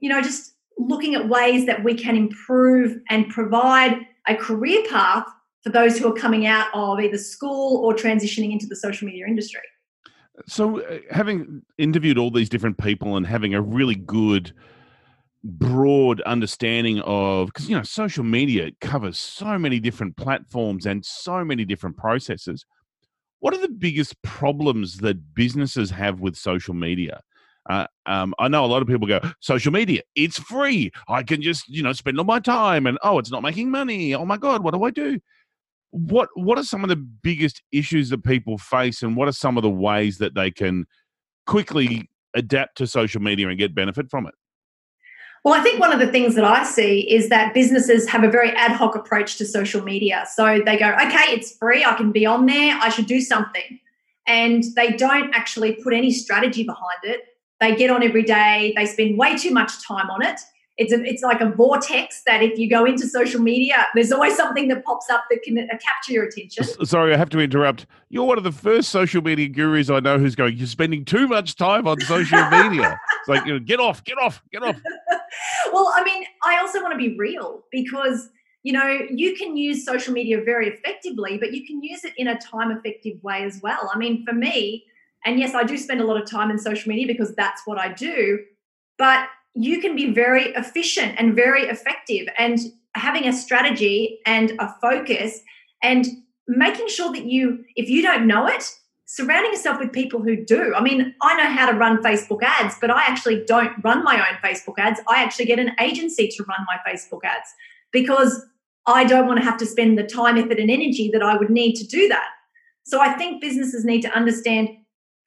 you 0.00 0.08
know, 0.08 0.20
just 0.20 0.54
looking 0.78 1.14
at 1.14 1.28
ways 1.28 1.66
that 1.66 1.84
we 1.84 1.94
can 1.94 2.16
improve 2.16 2.98
and 3.08 3.28
provide 3.28 3.98
a 4.26 4.34
career 4.34 4.82
path 4.90 5.26
for 5.62 5.70
those 5.70 5.96
who 5.96 6.08
are 6.08 6.14
coming 6.14 6.46
out 6.46 6.66
of 6.74 6.98
either 7.00 7.18
school 7.18 7.84
or 7.84 7.94
transitioning 7.94 8.50
into 8.50 8.66
the 8.66 8.74
social 8.74 9.06
media 9.06 9.26
industry. 9.26 9.60
So, 10.46 10.80
uh, 10.80 10.98
having 11.10 11.62
interviewed 11.78 12.18
all 12.18 12.30
these 12.30 12.48
different 12.48 12.78
people 12.78 13.16
and 13.16 13.26
having 13.26 13.54
a 13.54 13.60
really 13.60 13.94
good, 13.94 14.52
broad 15.44 16.20
understanding 16.22 17.00
of, 17.00 17.46
because, 17.46 17.68
you 17.68 17.76
know, 17.76 17.82
social 17.82 18.24
media 18.24 18.70
covers 18.80 19.18
so 19.18 19.58
many 19.58 19.80
different 19.80 20.16
platforms 20.16 20.86
and 20.86 21.04
so 21.04 21.44
many 21.44 21.64
different 21.64 21.96
processes. 21.96 22.64
What 23.40 23.54
are 23.54 23.60
the 23.60 23.68
biggest 23.68 24.20
problems 24.22 24.98
that 24.98 25.34
businesses 25.34 25.90
have 25.90 26.20
with 26.20 26.36
social 26.36 26.74
media? 26.74 27.20
Uh, 27.68 27.86
um, 28.06 28.34
I 28.38 28.48
know 28.48 28.64
a 28.64 28.66
lot 28.66 28.82
of 28.82 28.88
people 28.88 29.06
go, 29.06 29.20
social 29.40 29.72
media, 29.72 30.02
it's 30.14 30.38
free. 30.38 30.90
I 31.08 31.22
can 31.22 31.42
just, 31.42 31.68
you 31.68 31.82
know, 31.82 31.92
spend 31.92 32.18
all 32.18 32.24
my 32.24 32.40
time 32.40 32.86
and, 32.86 32.98
oh, 33.02 33.18
it's 33.18 33.30
not 33.30 33.42
making 33.42 33.70
money. 33.70 34.14
Oh 34.14 34.24
my 34.24 34.36
God, 34.36 34.62
what 34.64 34.74
do 34.74 34.82
I 34.82 34.90
do? 34.90 35.20
What 35.92 36.28
What 36.34 36.58
are 36.58 36.64
some 36.64 36.82
of 36.82 36.88
the 36.88 36.96
biggest 36.96 37.62
issues 37.70 38.10
that 38.10 38.24
people 38.24 38.58
face 38.58 39.02
and 39.02 39.16
what 39.16 39.28
are 39.28 39.32
some 39.32 39.56
of 39.56 39.62
the 39.62 39.70
ways 39.70 40.18
that 40.18 40.34
they 40.34 40.50
can 40.50 40.86
quickly 41.46 42.10
adapt 42.34 42.78
to 42.78 42.86
social 42.86 43.22
media 43.22 43.48
and 43.48 43.58
get 43.58 43.74
benefit 43.74 44.10
from 44.10 44.26
it? 44.26 44.34
Well, 45.44 45.54
I 45.54 45.62
think 45.62 45.80
one 45.80 45.92
of 45.92 45.98
the 45.98 46.06
things 46.06 46.34
that 46.36 46.44
I 46.44 46.64
see 46.64 47.00
is 47.12 47.28
that 47.28 47.52
businesses 47.52 48.08
have 48.08 48.22
a 48.22 48.30
very 48.30 48.50
ad 48.50 48.72
hoc 48.72 48.94
approach 48.94 49.38
to 49.38 49.44
social 49.44 49.82
media. 49.82 50.24
So 50.34 50.60
they 50.64 50.76
go, 50.76 50.90
okay, 50.94 51.32
it's 51.32 51.56
free. 51.56 51.84
I 51.84 51.94
can 51.94 52.12
be 52.12 52.24
on 52.26 52.46
there. 52.46 52.78
I 52.80 52.88
should 52.90 53.06
do 53.06 53.20
something. 53.20 53.80
And 54.26 54.62
they 54.76 54.92
don't 54.92 55.34
actually 55.34 55.74
put 55.74 55.94
any 55.94 56.12
strategy 56.12 56.62
behind 56.62 56.98
it 57.02 57.22
they 57.62 57.76
get 57.76 57.90
on 57.90 58.02
every 58.02 58.24
day. 58.24 58.74
They 58.76 58.84
spend 58.86 59.16
way 59.16 59.36
too 59.38 59.52
much 59.52 59.86
time 59.86 60.10
on 60.10 60.22
it. 60.22 60.40
It's 60.78 60.92
a, 60.92 61.02
it's 61.04 61.22
like 61.22 61.42
a 61.42 61.50
vortex 61.50 62.22
that 62.26 62.42
if 62.42 62.58
you 62.58 62.68
go 62.68 62.86
into 62.86 63.06
social 63.06 63.40
media, 63.40 63.86
there's 63.94 64.10
always 64.10 64.36
something 64.36 64.68
that 64.68 64.84
pops 64.84 65.10
up 65.10 65.24
that 65.30 65.42
can 65.42 65.58
uh, 65.58 65.76
capture 65.78 66.12
your 66.12 66.24
attention. 66.24 66.64
Sorry, 66.86 67.12
I 67.12 67.18
have 67.18 67.28
to 67.30 67.40
interrupt. 67.40 67.86
You're 68.08 68.24
one 68.24 68.38
of 68.38 68.44
the 68.44 68.52
first 68.52 68.88
social 68.88 69.20
media 69.22 69.48
gurus 69.48 69.90
I 69.90 70.00
know 70.00 70.18
who's 70.18 70.34
going. 70.34 70.56
You're 70.56 70.66
spending 70.66 71.04
too 71.04 71.28
much 71.28 71.56
time 71.56 71.86
on 71.86 72.00
social 72.00 72.48
media. 72.50 72.98
it's 73.20 73.28
like 73.28 73.44
you 73.44 73.52
know, 73.52 73.58
get 73.58 73.80
off, 73.80 74.02
get 74.04 74.16
off, 74.16 74.42
get 74.50 74.62
off. 74.62 74.76
well, 75.72 75.92
I 75.94 76.02
mean, 76.04 76.24
I 76.44 76.58
also 76.58 76.80
want 76.80 76.92
to 76.92 76.98
be 76.98 77.16
real 77.18 77.64
because 77.70 78.30
you 78.62 78.72
know 78.72 78.98
you 79.10 79.36
can 79.36 79.56
use 79.58 79.84
social 79.84 80.14
media 80.14 80.40
very 80.42 80.68
effectively, 80.68 81.36
but 81.36 81.52
you 81.52 81.66
can 81.66 81.82
use 81.82 82.02
it 82.04 82.14
in 82.16 82.28
a 82.28 82.38
time 82.38 82.70
effective 82.70 83.22
way 83.22 83.44
as 83.44 83.60
well. 83.62 83.90
I 83.92 83.98
mean, 83.98 84.24
for 84.24 84.32
me, 84.32 84.84
and 85.24 85.38
yes, 85.38 85.54
I 85.54 85.64
do 85.64 85.76
spend 85.76 86.00
a 86.00 86.04
lot 86.04 86.20
of 86.20 86.28
time 86.28 86.50
in 86.50 86.58
social 86.58 86.88
media 86.88 87.06
because 87.06 87.34
that's 87.34 87.62
what 87.66 87.78
I 87.78 87.92
do. 87.92 88.40
But 88.98 89.28
you 89.54 89.80
can 89.80 89.94
be 89.94 90.12
very 90.12 90.46
efficient 90.54 91.14
and 91.18 91.34
very 91.34 91.64
effective 91.64 92.26
and 92.38 92.58
having 92.94 93.26
a 93.26 93.32
strategy 93.32 94.18
and 94.26 94.52
a 94.58 94.74
focus 94.80 95.40
and 95.82 96.06
making 96.48 96.88
sure 96.88 97.12
that 97.12 97.24
you, 97.24 97.64
if 97.76 97.88
you 97.88 98.02
don't 98.02 98.26
know 98.26 98.46
it, 98.46 98.64
surrounding 99.06 99.52
yourself 99.52 99.78
with 99.78 99.92
people 99.92 100.22
who 100.22 100.42
do. 100.42 100.74
I 100.74 100.80
mean, 100.80 101.14
I 101.20 101.36
know 101.36 101.50
how 101.50 101.70
to 101.70 101.76
run 101.76 102.02
Facebook 102.02 102.42
ads, 102.42 102.76
but 102.80 102.90
I 102.90 103.02
actually 103.02 103.44
don't 103.46 103.72
run 103.84 104.02
my 104.02 104.16
own 104.16 104.38
Facebook 104.42 104.78
ads. 104.78 105.00
I 105.08 105.22
actually 105.22 105.44
get 105.44 105.58
an 105.58 105.72
agency 105.80 106.28
to 106.28 106.44
run 106.44 106.66
my 106.66 106.78
Facebook 106.90 107.20
ads 107.24 107.48
because 107.92 108.44
I 108.86 109.04
don't 109.04 109.26
want 109.26 109.38
to 109.38 109.44
have 109.44 109.58
to 109.58 109.66
spend 109.66 109.98
the 109.98 110.04
time, 110.04 110.38
effort, 110.38 110.58
and 110.58 110.70
energy 110.70 111.10
that 111.12 111.22
I 111.22 111.36
would 111.36 111.50
need 111.50 111.74
to 111.74 111.86
do 111.86 112.08
that. 112.08 112.28
So 112.84 113.00
I 113.00 113.12
think 113.14 113.40
businesses 113.40 113.84
need 113.84 114.02
to 114.02 114.16
understand 114.16 114.70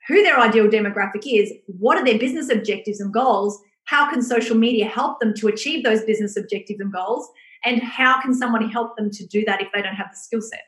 who 0.07 0.21
their 0.23 0.39
ideal 0.39 0.67
demographic 0.67 1.23
is, 1.25 1.51
what 1.67 1.97
are 1.97 2.05
their 2.05 2.19
business 2.19 2.49
objectives 2.49 2.99
and 2.99 3.13
goals, 3.13 3.59
how 3.85 4.09
can 4.09 4.21
social 4.21 4.57
media 4.57 4.85
help 4.85 5.19
them 5.19 5.33
to 5.35 5.47
achieve 5.47 5.83
those 5.83 6.03
business 6.03 6.37
objectives 6.37 6.79
and 6.79 6.91
goals, 6.91 7.29
and 7.63 7.81
how 7.81 8.21
can 8.21 8.33
someone 8.33 8.69
help 8.69 8.95
them 8.97 9.09
to 9.11 9.25
do 9.25 9.43
that 9.45 9.61
if 9.61 9.69
they 9.73 9.81
don't 9.81 9.95
have 9.95 10.11
the 10.11 10.17
skill 10.17 10.41
set? 10.41 10.65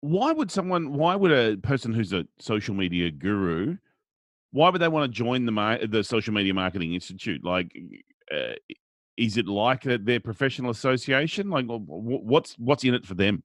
Why 0.00 0.32
would 0.32 0.50
someone, 0.50 0.94
why 0.94 1.14
would 1.14 1.30
a 1.30 1.56
person 1.58 1.92
who's 1.92 2.12
a 2.12 2.26
social 2.38 2.74
media 2.74 3.10
guru, 3.10 3.76
why 4.52 4.70
would 4.70 4.80
they 4.80 4.88
want 4.88 5.10
to 5.10 5.16
join 5.16 5.44
the 5.44 5.88
the 5.88 6.02
Social 6.02 6.34
Media 6.34 6.54
Marketing 6.54 6.94
Institute? 6.94 7.44
Like, 7.44 7.72
uh, 8.32 8.54
is 9.16 9.36
it 9.36 9.46
like 9.46 9.82
their 9.82 10.20
professional 10.20 10.70
association? 10.70 11.50
Like, 11.50 11.66
what's 11.68 12.54
what's 12.54 12.84
in 12.84 12.94
it 12.94 13.06
for 13.06 13.14
them? 13.14 13.42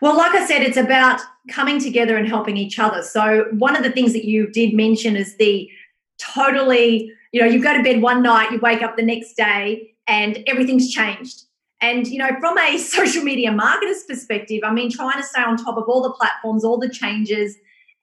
Well, 0.00 0.16
like 0.16 0.32
I 0.32 0.46
said, 0.46 0.62
it's 0.62 0.76
about 0.76 1.20
coming 1.50 1.80
together 1.80 2.16
and 2.16 2.26
helping 2.26 2.56
each 2.56 2.78
other. 2.78 3.02
So, 3.02 3.46
one 3.52 3.76
of 3.76 3.82
the 3.82 3.90
things 3.90 4.12
that 4.12 4.24
you 4.24 4.48
did 4.48 4.74
mention 4.74 5.16
is 5.16 5.36
the 5.36 5.70
totally, 6.18 7.12
you 7.36 7.42
know, 7.42 7.48
you 7.48 7.62
go 7.62 7.76
to 7.76 7.82
bed 7.82 8.00
one 8.00 8.22
night, 8.22 8.50
you 8.50 8.58
wake 8.60 8.80
up 8.80 8.96
the 8.96 9.02
next 9.02 9.34
day, 9.34 9.94
and 10.08 10.42
everything's 10.46 10.90
changed. 10.90 11.42
And, 11.82 12.06
you 12.06 12.16
know, 12.16 12.30
from 12.40 12.56
a 12.56 12.78
social 12.96 13.22
media 13.22 13.50
marketer's 13.50 14.04
perspective, 14.08 14.60
I 14.64 14.72
mean, 14.72 14.90
trying 14.90 15.20
to 15.20 15.22
stay 15.22 15.42
on 15.42 15.58
top 15.58 15.76
of 15.76 15.84
all 15.86 16.02
the 16.02 16.12
platforms, 16.12 16.64
all 16.64 16.78
the 16.78 16.88
changes, 16.88 17.54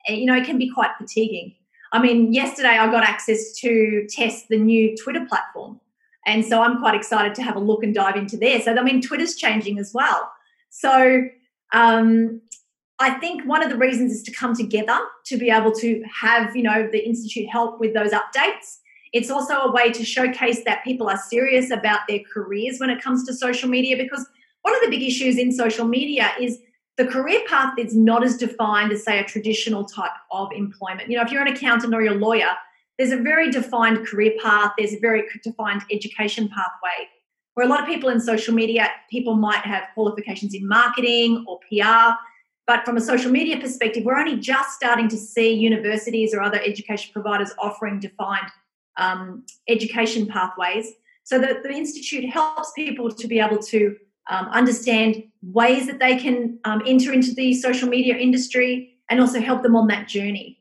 eh, 0.07 0.13
you 0.13 0.27
know, 0.27 0.35
it 0.35 0.45
can 0.45 0.59
be 0.59 0.69
quite 0.69 0.91
fatiguing. 0.99 1.55
I 1.91 1.99
mean, 1.99 2.31
yesterday 2.31 2.77
I 2.77 2.85
got 2.91 3.03
access 3.03 3.53
to 3.61 4.05
test 4.07 4.49
the 4.49 4.57
new 4.59 4.95
Twitter 4.97 5.25
platform. 5.27 5.79
And 6.27 6.45
so 6.45 6.61
I'm 6.61 6.77
quite 6.77 6.93
excited 6.93 7.33
to 7.33 7.41
have 7.41 7.55
a 7.55 7.59
look 7.59 7.83
and 7.83 7.91
dive 7.91 8.15
into 8.15 8.37
there. 8.37 8.61
So, 8.61 8.75
I 8.75 8.83
mean, 8.83 9.01
Twitter's 9.01 9.35
changing 9.35 9.79
as 9.79 9.93
well. 9.95 10.31
So, 10.69 11.23
um, 11.73 12.39
I 12.99 13.15
think 13.15 13.47
one 13.47 13.63
of 13.63 13.71
the 13.71 13.77
reasons 13.77 14.11
is 14.11 14.21
to 14.23 14.31
come 14.31 14.55
together 14.55 14.99
to 15.25 15.37
be 15.37 15.49
able 15.49 15.71
to 15.71 16.03
have, 16.21 16.55
you 16.55 16.61
know, 16.61 16.87
the 16.91 17.03
institute 17.03 17.49
help 17.49 17.79
with 17.79 17.95
those 17.95 18.11
updates. 18.11 18.77
It's 19.13 19.29
also 19.29 19.53
a 19.53 19.71
way 19.71 19.91
to 19.91 20.03
showcase 20.03 20.63
that 20.65 20.83
people 20.83 21.07
are 21.07 21.17
serious 21.17 21.69
about 21.69 22.01
their 22.09 22.19
careers 22.33 22.79
when 22.79 22.89
it 22.89 23.01
comes 23.01 23.23
to 23.27 23.33
social 23.33 23.69
media 23.69 23.95
because 23.95 24.27
one 24.63 24.75
of 24.75 24.81
the 24.81 24.89
big 24.89 25.03
issues 25.03 25.37
in 25.37 25.51
social 25.51 25.85
media 25.85 26.31
is 26.39 26.59
the 26.97 27.05
career 27.05 27.41
path 27.47 27.73
is 27.77 27.95
not 27.95 28.23
as 28.23 28.37
defined 28.37 28.91
as 28.91 29.03
say 29.03 29.19
a 29.19 29.23
traditional 29.23 29.85
type 29.85 30.11
of 30.31 30.51
employment. 30.51 31.09
You 31.09 31.17
know, 31.17 31.23
if 31.23 31.31
you're 31.31 31.41
an 31.41 31.53
accountant 31.53 31.93
or 31.93 32.01
you're 32.01 32.13
a 32.13 32.17
lawyer, 32.17 32.51
there's 32.97 33.11
a 33.11 33.17
very 33.17 33.51
defined 33.51 34.05
career 34.05 34.33
path, 34.41 34.71
there's 34.77 34.93
a 34.93 34.99
very 34.99 35.23
defined 35.43 35.83
education 35.91 36.49
pathway. 36.49 37.09
Where 37.53 37.65
a 37.65 37.69
lot 37.69 37.81
of 37.81 37.85
people 37.87 38.09
in 38.09 38.19
social 38.19 38.53
media, 38.53 38.89
people 39.11 39.35
might 39.35 39.63
have 39.63 39.83
qualifications 39.93 40.55
in 40.55 40.67
marketing 40.67 41.45
or 41.47 41.59
PR, 41.69 42.15
but 42.65 42.85
from 42.85 42.97
a 42.97 43.01
social 43.01 43.31
media 43.31 43.59
perspective, 43.59 44.05
we're 44.05 44.17
only 44.17 44.37
just 44.37 44.71
starting 44.71 45.07
to 45.09 45.17
see 45.17 45.53
universities 45.53 46.33
or 46.33 46.41
other 46.41 46.59
education 46.63 47.11
providers 47.13 47.51
offering 47.59 47.99
defined 47.99 48.49
um, 48.97 49.43
education 49.67 50.27
pathways. 50.27 50.87
So 51.25 51.39
that 51.39 51.63
the 51.63 51.71
institute 51.71 52.29
helps 52.29 52.73
people 52.73 53.09
to 53.09 53.27
be 53.27 53.39
able 53.39 53.59
to 53.59 53.95
um, 54.29 54.47
understand 54.47 55.23
ways 55.41 55.87
that 55.87 55.99
they 55.99 56.17
can 56.17 56.59
um, 56.65 56.81
enter 56.85 57.13
into 57.13 57.33
the 57.33 57.53
social 57.53 57.87
media 57.87 58.17
industry 58.17 58.97
and 59.09 59.21
also 59.21 59.39
help 59.39 59.63
them 59.63 59.75
on 59.75 59.87
that 59.87 60.07
journey. 60.07 60.59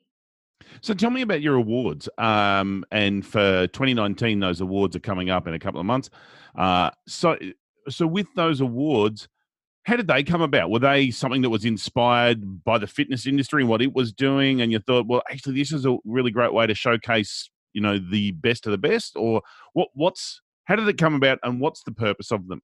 So 0.80 0.94
tell 0.94 1.10
me 1.10 1.22
about 1.22 1.42
your 1.42 1.56
awards. 1.56 2.08
Um, 2.18 2.84
and 2.90 3.24
for 3.24 3.66
2019, 3.68 4.40
those 4.40 4.60
awards 4.60 4.96
are 4.96 5.00
coming 5.00 5.30
up 5.30 5.46
in 5.46 5.54
a 5.54 5.58
couple 5.58 5.80
of 5.80 5.86
months. 5.86 6.10
Uh, 6.56 6.90
so, 7.06 7.36
so 7.88 8.06
with 8.06 8.26
those 8.34 8.60
awards, 8.60 9.28
how 9.84 9.96
did 9.96 10.06
they 10.06 10.22
come 10.22 10.42
about? 10.42 10.70
Were 10.70 10.78
they 10.78 11.10
something 11.10 11.42
that 11.42 11.50
was 11.50 11.64
inspired 11.64 12.64
by 12.64 12.78
the 12.78 12.86
fitness 12.86 13.26
industry 13.26 13.62
and 13.62 13.70
what 13.70 13.82
it 13.82 13.92
was 13.92 14.12
doing, 14.12 14.60
and 14.60 14.70
you 14.70 14.78
thought, 14.78 15.06
well, 15.08 15.22
actually, 15.30 15.56
this 15.56 15.72
is 15.72 15.84
a 15.86 15.96
really 16.04 16.30
great 16.30 16.52
way 16.52 16.66
to 16.66 16.74
showcase, 16.74 17.50
you 17.72 17.80
know, 17.80 17.98
the 17.98 18.32
best 18.32 18.66
of 18.66 18.72
the 18.72 18.78
best, 18.78 19.16
or 19.16 19.42
what? 19.72 19.88
What's 19.94 20.40
how 20.64 20.76
did 20.76 20.88
it 20.88 20.98
come 20.98 21.14
about, 21.14 21.38
and 21.42 21.60
what's 21.60 21.82
the 21.82 21.92
purpose 21.92 22.30
of 22.30 22.48
them? 22.48 22.62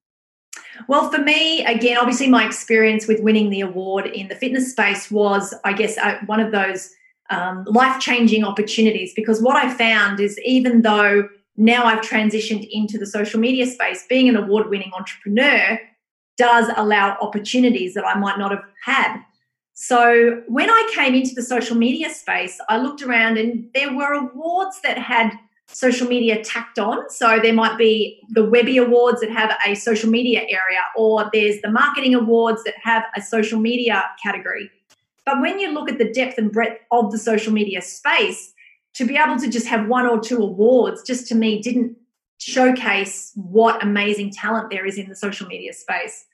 Well, 0.88 1.10
for 1.10 1.18
me, 1.18 1.64
again, 1.64 1.98
obviously, 1.98 2.28
my 2.28 2.46
experience 2.46 3.06
with 3.06 3.20
winning 3.20 3.50
the 3.50 3.60
award 3.60 4.06
in 4.06 4.28
the 4.28 4.34
fitness 4.34 4.70
space 4.70 5.10
was, 5.10 5.54
I 5.64 5.72
guess, 5.72 5.98
uh, 5.98 6.18
one 6.26 6.40
of 6.40 6.52
those 6.52 6.90
um, 7.30 7.64
life 7.66 8.00
changing 8.00 8.44
opportunities. 8.44 9.12
Because 9.14 9.42
what 9.42 9.56
I 9.56 9.72
found 9.72 10.20
is, 10.20 10.38
even 10.44 10.82
though 10.82 11.28
now 11.56 11.84
I've 11.84 12.00
transitioned 12.00 12.68
into 12.70 12.98
the 12.98 13.06
social 13.06 13.40
media 13.40 13.66
space, 13.66 14.04
being 14.08 14.28
an 14.28 14.36
award 14.36 14.68
winning 14.68 14.92
entrepreneur 14.96 15.78
does 16.36 16.70
allow 16.76 17.18
opportunities 17.20 17.94
that 17.94 18.06
I 18.06 18.16
might 18.18 18.38
not 18.38 18.52
have 18.52 18.62
had. 18.84 19.20
So 19.80 20.42
when 20.48 20.68
I 20.68 20.90
came 20.92 21.14
into 21.14 21.36
the 21.36 21.42
social 21.42 21.76
media 21.76 22.10
space, 22.10 22.60
I 22.68 22.78
looked 22.78 23.00
around 23.00 23.38
and 23.38 23.70
there 23.74 23.94
were 23.94 24.12
awards 24.12 24.80
that 24.82 24.98
had 24.98 25.30
social 25.68 26.08
media 26.08 26.42
tacked 26.42 26.80
on. 26.80 27.08
So 27.10 27.38
there 27.40 27.52
might 27.52 27.78
be 27.78 28.20
the 28.30 28.42
Webby 28.42 28.78
Awards 28.78 29.20
that 29.20 29.30
have 29.30 29.56
a 29.64 29.76
social 29.76 30.10
media 30.10 30.40
area, 30.40 30.80
or 30.96 31.30
there's 31.32 31.60
the 31.60 31.70
marketing 31.70 32.16
awards 32.16 32.64
that 32.64 32.74
have 32.82 33.04
a 33.16 33.22
social 33.22 33.60
media 33.60 34.02
category. 34.20 34.68
But 35.24 35.40
when 35.40 35.60
you 35.60 35.70
look 35.72 35.88
at 35.88 35.98
the 35.98 36.12
depth 36.12 36.38
and 36.38 36.50
breadth 36.50 36.80
of 36.90 37.12
the 37.12 37.18
social 37.18 37.52
media 37.52 37.80
space, 37.80 38.52
to 38.94 39.06
be 39.06 39.16
able 39.16 39.38
to 39.38 39.48
just 39.48 39.68
have 39.68 39.86
one 39.86 40.06
or 40.06 40.18
two 40.18 40.38
awards 40.38 41.04
just 41.04 41.28
to 41.28 41.36
me 41.36 41.62
didn't 41.62 41.96
showcase 42.38 43.30
what 43.36 43.80
amazing 43.80 44.32
talent 44.32 44.70
there 44.70 44.84
is 44.84 44.98
in 44.98 45.08
the 45.08 45.14
social 45.14 45.46
media 45.46 45.72
space. 45.72 46.24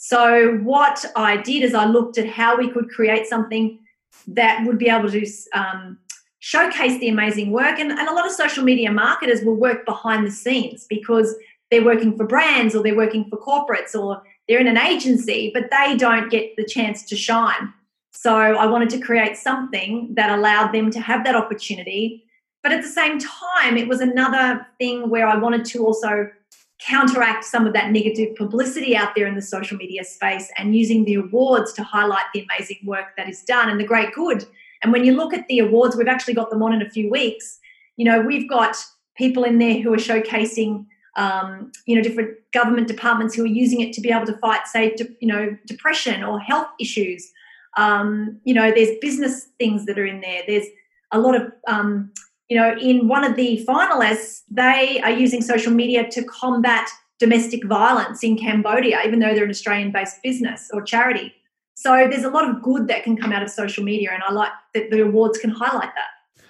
So, 0.00 0.58
what 0.58 1.04
I 1.16 1.38
did 1.38 1.64
is 1.64 1.74
I 1.74 1.84
looked 1.84 2.18
at 2.18 2.28
how 2.28 2.56
we 2.56 2.70
could 2.70 2.88
create 2.88 3.26
something 3.26 3.80
that 4.28 4.64
would 4.64 4.78
be 4.78 4.88
able 4.88 5.10
to 5.10 5.26
um, 5.54 5.98
showcase 6.38 7.00
the 7.00 7.08
amazing 7.08 7.50
work. 7.50 7.80
And, 7.80 7.90
and 7.90 8.08
a 8.08 8.12
lot 8.12 8.24
of 8.24 8.30
social 8.30 8.62
media 8.62 8.92
marketers 8.92 9.42
will 9.42 9.56
work 9.56 9.84
behind 9.84 10.24
the 10.24 10.30
scenes 10.30 10.86
because 10.88 11.34
they're 11.72 11.84
working 11.84 12.16
for 12.16 12.24
brands 12.24 12.76
or 12.76 12.82
they're 12.84 12.96
working 12.96 13.28
for 13.28 13.38
corporates 13.38 13.92
or 13.92 14.22
they're 14.46 14.60
in 14.60 14.68
an 14.68 14.78
agency, 14.78 15.50
but 15.52 15.68
they 15.72 15.96
don't 15.96 16.30
get 16.30 16.54
the 16.56 16.64
chance 16.64 17.02
to 17.06 17.16
shine. 17.16 17.74
So 18.12 18.36
I 18.36 18.66
wanted 18.66 18.90
to 18.90 19.00
create 19.00 19.36
something 19.36 20.14
that 20.14 20.30
allowed 20.30 20.70
them 20.72 20.92
to 20.92 21.00
have 21.00 21.24
that 21.24 21.34
opportunity. 21.34 22.24
But 22.62 22.70
at 22.70 22.82
the 22.82 22.88
same 22.88 23.18
time, 23.18 23.76
it 23.76 23.88
was 23.88 24.00
another 24.00 24.64
thing 24.78 25.10
where 25.10 25.26
I 25.26 25.36
wanted 25.36 25.64
to 25.66 25.84
also 25.84 26.30
counteract 26.78 27.44
some 27.44 27.66
of 27.66 27.72
that 27.72 27.90
negative 27.90 28.36
publicity 28.36 28.96
out 28.96 29.14
there 29.16 29.26
in 29.26 29.34
the 29.34 29.42
social 29.42 29.76
media 29.76 30.04
space 30.04 30.50
and 30.56 30.76
using 30.76 31.04
the 31.04 31.14
awards 31.14 31.72
to 31.72 31.82
highlight 31.82 32.24
the 32.32 32.46
amazing 32.48 32.78
work 32.84 33.16
that 33.16 33.28
is 33.28 33.42
done 33.42 33.68
and 33.68 33.80
the 33.80 33.84
great 33.84 34.12
good. 34.14 34.44
And 34.82 34.92
when 34.92 35.04
you 35.04 35.12
look 35.16 35.34
at 35.34 35.46
the 35.48 35.58
awards, 35.58 35.96
we've 35.96 36.06
actually 36.06 36.34
got 36.34 36.50
them 36.50 36.62
on 36.62 36.72
in 36.72 36.82
a 36.82 36.88
few 36.88 37.10
weeks. 37.10 37.58
You 37.96 38.04
know, 38.04 38.20
we've 38.20 38.48
got 38.48 38.76
people 39.16 39.42
in 39.42 39.58
there 39.58 39.80
who 39.80 39.92
are 39.92 39.96
showcasing, 39.98 40.86
um, 41.16 41.72
you 41.86 41.96
know, 41.96 42.02
different 42.02 42.36
government 42.52 42.86
departments 42.86 43.34
who 43.34 43.42
are 43.42 43.46
using 43.46 43.80
it 43.80 43.92
to 43.94 44.00
be 44.00 44.10
able 44.10 44.26
to 44.26 44.38
fight, 44.38 44.68
say, 44.68 44.94
de- 44.94 45.16
you 45.20 45.26
know, 45.26 45.56
depression 45.66 46.22
or 46.22 46.38
health 46.38 46.68
issues. 46.78 47.28
Um, 47.76 48.40
you 48.44 48.54
know, 48.54 48.70
there's 48.70 48.96
business 49.00 49.48
things 49.58 49.84
that 49.86 49.98
are 49.98 50.06
in 50.06 50.20
there. 50.20 50.42
There's 50.46 50.66
a 51.10 51.18
lot 51.18 51.34
of 51.34 51.52
um, 51.66 52.12
you 52.48 52.56
know, 52.56 52.76
in 52.78 53.08
one 53.08 53.24
of 53.24 53.36
the 53.36 53.64
finalists, 53.68 54.42
they 54.50 55.00
are 55.02 55.10
using 55.10 55.42
social 55.42 55.72
media 55.72 56.08
to 56.10 56.24
combat 56.24 56.88
domestic 57.18 57.64
violence 57.64 58.22
in 58.22 58.38
Cambodia, 58.38 59.00
even 59.04 59.18
though 59.18 59.34
they're 59.34 59.44
an 59.44 59.50
Australian 59.50 59.92
based 59.92 60.22
business 60.22 60.70
or 60.72 60.82
charity. 60.82 61.34
So 61.74 62.08
there's 62.10 62.24
a 62.24 62.30
lot 62.30 62.48
of 62.48 62.62
good 62.62 62.88
that 62.88 63.04
can 63.04 63.16
come 63.16 63.32
out 63.32 63.42
of 63.42 63.50
social 63.50 63.84
media, 63.84 64.10
and 64.12 64.22
I 64.22 64.32
like 64.32 64.52
that 64.74 64.90
the 64.90 65.02
awards 65.02 65.38
can 65.38 65.50
highlight 65.50 65.90
that. 65.94 66.46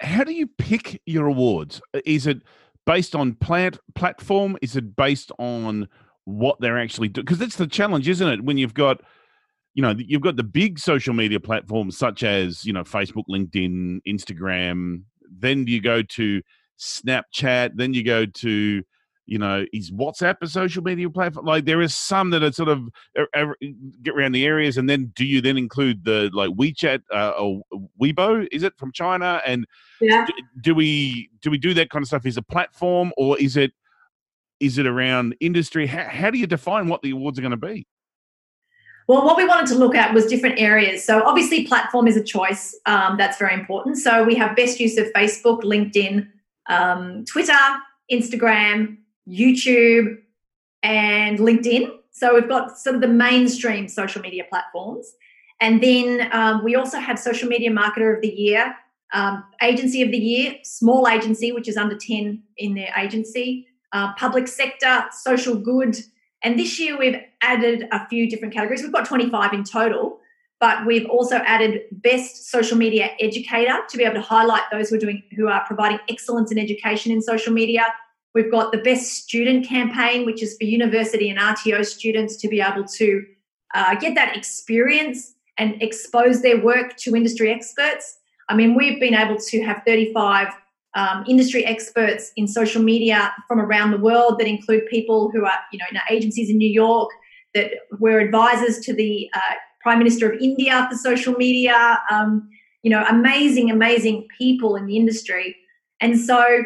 How 0.00 0.24
do 0.24 0.32
you 0.32 0.46
pick 0.46 1.00
your 1.06 1.26
awards? 1.26 1.80
Is 2.04 2.26
it 2.26 2.42
based 2.86 3.14
on 3.14 3.34
plant 3.34 3.78
platform? 3.94 4.56
Is 4.62 4.76
it 4.76 4.96
based 4.96 5.30
on 5.38 5.88
what 6.24 6.60
they're 6.60 6.78
actually 6.78 7.08
doing? 7.08 7.24
Because 7.24 7.38
that's 7.38 7.56
the 7.56 7.66
challenge, 7.66 8.08
isn't 8.08 8.28
it? 8.28 8.44
When 8.44 8.58
you've 8.58 8.74
got 8.74 9.02
you 9.74 9.82
know 9.82 9.94
you've 9.96 10.22
got 10.22 10.34
the 10.34 10.42
big 10.42 10.78
social 10.80 11.14
media 11.14 11.38
platforms 11.38 11.96
such 11.96 12.24
as 12.24 12.64
you 12.64 12.72
know 12.72 12.82
facebook 12.82 13.22
linkedin 13.30 14.00
instagram 14.08 15.02
then 15.40 15.66
you 15.66 15.80
go 15.80 16.02
to 16.02 16.42
Snapchat, 16.78 17.72
then 17.76 17.94
you 17.94 18.04
go 18.04 18.26
to 18.26 18.82
you 19.28 19.38
know, 19.38 19.66
is 19.74 19.90
WhatsApp 19.90 20.36
a 20.40 20.48
social 20.48 20.82
media 20.82 21.10
platform? 21.10 21.44
Like 21.44 21.66
there 21.66 21.82
is 21.82 21.94
some 21.94 22.30
that 22.30 22.42
are 22.42 22.50
sort 22.50 22.70
of 22.70 22.88
get 24.02 24.14
around 24.14 24.32
the 24.32 24.46
areas, 24.46 24.78
and 24.78 24.88
then 24.88 25.12
do 25.14 25.24
you 25.26 25.42
then 25.42 25.58
include 25.58 26.04
the 26.04 26.30
like 26.32 26.48
WeChat 26.50 27.02
uh, 27.12 27.32
or 27.38 27.60
Weibo? 28.00 28.48
Is 28.50 28.62
it 28.62 28.72
from 28.78 28.90
China? 28.90 29.42
And 29.44 29.66
yeah. 30.00 30.24
do, 30.24 30.32
do, 30.62 30.74
we 30.74 31.28
do 31.42 31.50
we 31.50 31.58
do 31.58 31.74
that 31.74 31.90
kind 31.90 32.02
of 32.02 32.08
stuff? 32.08 32.24
Is 32.24 32.38
a 32.38 32.42
platform 32.42 33.12
or 33.18 33.38
is 33.38 33.58
it 33.58 33.72
is 34.60 34.78
it 34.78 34.86
around 34.86 35.36
industry? 35.40 35.86
How, 35.86 36.08
how 36.08 36.30
do 36.30 36.38
you 36.38 36.46
define 36.46 36.88
what 36.88 37.02
the 37.02 37.10
awards 37.10 37.38
are 37.38 37.42
going 37.42 37.50
to 37.50 37.58
be? 37.58 37.86
Well, 39.08 39.24
what 39.24 39.38
we 39.38 39.46
wanted 39.46 39.68
to 39.68 39.74
look 39.74 39.94
at 39.94 40.12
was 40.12 40.26
different 40.26 40.60
areas. 40.60 41.02
So, 41.02 41.22
obviously, 41.22 41.66
platform 41.66 42.06
is 42.06 42.16
a 42.18 42.22
choice. 42.22 42.78
Um, 42.84 43.16
that's 43.16 43.38
very 43.38 43.54
important. 43.54 43.96
So, 43.96 44.22
we 44.22 44.34
have 44.34 44.54
best 44.54 44.78
use 44.78 44.98
of 44.98 45.06
Facebook, 45.14 45.62
LinkedIn, 45.62 46.28
um, 46.68 47.24
Twitter, 47.24 47.58
Instagram, 48.12 48.98
YouTube, 49.26 50.18
and 50.82 51.38
LinkedIn. 51.38 51.90
So, 52.10 52.34
we've 52.34 52.48
got 52.48 52.78
sort 52.78 52.96
of 52.96 53.00
the 53.00 53.08
mainstream 53.08 53.88
social 53.88 54.20
media 54.20 54.44
platforms. 54.46 55.10
And 55.58 55.82
then 55.82 56.28
um, 56.32 56.62
we 56.62 56.76
also 56.76 56.98
have 56.98 57.18
social 57.18 57.48
media 57.48 57.70
marketer 57.70 58.14
of 58.14 58.20
the 58.20 58.28
year, 58.28 58.76
um, 59.14 59.42
agency 59.62 60.02
of 60.02 60.10
the 60.10 60.18
year, 60.18 60.56
small 60.64 61.08
agency, 61.08 61.50
which 61.50 61.66
is 61.66 61.78
under 61.78 61.96
10 61.96 62.42
in 62.58 62.74
their 62.74 62.92
agency, 62.94 63.68
uh, 63.92 64.12
public 64.14 64.46
sector, 64.48 65.06
social 65.12 65.54
good 65.54 65.96
and 66.42 66.58
this 66.58 66.78
year 66.78 66.98
we've 66.98 67.20
added 67.42 67.88
a 67.92 68.06
few 68.08 68.28
different 68.28 68.54
categories. 68.54 68.82
We've 68.82 68.92
got 68.92 69.06
25 69.06 69.52
in 69.52 69.64
total, 69.64 70.20
but 70.60 70.86
we've 70.86 71.06
also 71.06 71.36
added 71.36 71.82
best 71.90 72.50
social 72.50 72.76
media 72.76 73.10
educator 73.20 73.78
to 73.88 73.96
be 73.96 74.04
able 74.04 74.16
to 74.16 74.22
highlight 74.22 74.62
those 74.70 74.90
who 74.90 74.96
are 74.96 75.00
doing 75.00 75.22
who 75.36 75.48
are 75.48 75.64
providing 75.66 75.98
excellence 76.08 76.52
in 76.52 76.58
education 76.58 77.12
in 77.12 77.22
social 77.22 77.52
media. 77.52 77.86
We've 78.34 78.50
got 78.50 78.72
the 78.72 78.78
best 78.78 79.12
student 79.12 79.66
campaign, 79.66 80.26
which 80.26 80.42
is 80.42 80.56
for 80.56 80.64
university 80.64 81.30
and 81.30 81.38
RTO 81.38 81.84
students 81.84 82.36
to 82.36 82.48
be 82.48 82.60
able 82.60 82.84
to 82.84 83.24
uh, 83.74 83.94
get 83.96 84.14
that 84.14 84.36
experience 84.36 85.34
and 85.56 85.80
expose 85.82 86.42
their 86.42 86.62
work 86.62 86.96
to 86.98 87.16
industry 87.16 87.52
experts. 87.52 88.18
I 88.48 88.54
mean, 88.54 88.74
we've 88.74 89.00
been 89.00 89.14
able 89.14 89.36
to 89.38 89.62
have 89.62 89.82
35 89.86 90.48
um, 90.94 91.24
industry 91.28 91.64
experts 91.64 92.32
in 92.36 92.46
social 92.48 92.82
media 92.82 93.32
from 93.46 93.60
around 93.60 93.90
the 93.90 93.98
world 93.98 94.38
that 94.38 94.46
include 94.46 94.86
people 94.86 95.30
who 95.30 95.44
are, 95.44 95.58
you 95.72 95.78
know, 95.78 95.84
in 95.90 95.98
agencies 96.10 96.50
in 96.50 96.58
New 96.58 96.70
York 96.70 97.10
that 97.54 97.72
were 97.98 98.18
advisors 98.18 98.78
to 98.80 98.94
the 98.94 99.28
uh, 99.34 99.54
Prime 99.82 99.98
Minister 99.98 100.30
of 100.30 100.40
India 100.40 100.86
for 100.90 100.96
social 100.96 101.34
media. 101.34 102.00
Um, 102.10 102.48
you 102.82 102.90
know, 102.90 103.04
amazing, 103.08 103.70
amazing 103.70 104.26
people 104.38 104.76
in 104.76 104.86
the 104.86 104.96
industry, 104.96 105.56
and 106.00 106.18
so 106.18 106.62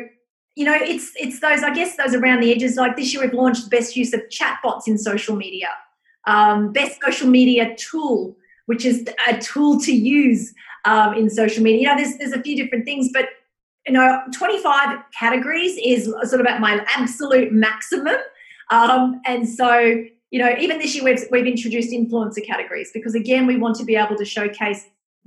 you 0.55 0.67
know, 0.67 0.77
it's 0.79 1.13
it's 1.17 1.41
those 1.41 1.63
I 1.63 1.73
guess 1.73 1.97
those 1.97 2.15
around 2.15 2.41
the 2.41 2.53
edges. 2.53 2.77
Like 2.77 2.97
this 2.97 3.13
year, 3.13 3.23
we've 3.23 3.33
launched 3.33 3.71
best 3.71 3.97
use 3.97 4.13
of 4.13 4.21
chatbots 4.29 4.83
in 4.87 4.99
social 4.99 5.35
media, 5.35 5.69
um, 6.27 6.73
best 6.73 7.01
social 7.03 7.29
media 7.29 7.75
tool, 7.77 8.37
which 8.67 8.85
is 8.85 9.07
a 9.29 9.39
tool 9.39 9.81
to 9.81 9.93
use 9.93 10.53
um, 10.85 11.15
in 11.15 11.31
social 11.31 11.63
media. 11.63 11.81
You 11.81 11.89
know, 11.89 11.97
there's 11.97 12.19
there's 12.19 12.33
a 12.33 12.43
few 12.43 12.57
different 12.57 12.85
things, 12.85 13.09
but 13.13 13.29
you 13.87 13.93
know, 13.93 14.21
25 14.33 14.99
categories 15.19 15.79
is 15.85 16.05
sort 16.29 16.41
of 16.41 16.47
at 16.47 16.61
my 16.61 16.85
absolute 16.95 17.53
maximum. 17.53 18.17
Um, 18.71 19.21
and 19.27 19.49
so, 19.49 20.05
you 20.31 20.39
know, 20.39 20.55
even 20.59 20.79
this 20.79 20.95
year 20.95 21.05
we've, 21.05 21.25
we've 21.31 21.47
introduced 21.47 21.91
influencer 21.91 22.45
categories 22.47 22.91
because, 22.95 23.15
again, 23.15 23.47
we 23.47 23.57
want 23.57 23.77
to 23.77 23.85
be 23.85 23.97
able 23.97 24.17
to 24.17 24.25
showcase 24.25 24.85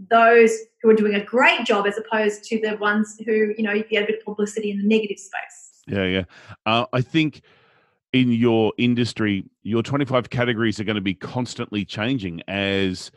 those 0.09 0.51
who 0.81 0.89
are 0.89 0.95
doing 0.95 1.15
a 1.15 1.23
great 1.23 1.65
job 1.65 1.85
as 1.85 1.97
opposed 1.97 2.43
to 2.45 2.59
the 2.59 2.75
ones 2.77 3.17
who, 3.25 3.53
you 3.57 3.63
know, 3.63 3.81
get 3.89 4.03
a 4.03 4.07
bit 4.07 4.19
of 4.19 4.25
publicity 4.25 4.71
in 4.71 4.77
the 4.77 4.87
negative 4.87 5.19
space. 5.19 5.83
Yeah, 5.87 6.05
yeah. 6.05 6.23
Uh, 6.65 6.85
I 6.91 7.01
think 7.01 7.41
in 8.13 8.31
your 8.31 8.73
industry, 8.77 9.45
your 9.63 9.83
25 9.83 10.29
categories 10.29 10.79
are 10.79 10.83
going 10.83 10.95
to 10.95 11.01
be 11.01 11.13
constantly 11.13 11.85
changing 11.85 12.41
as 12.47 13.11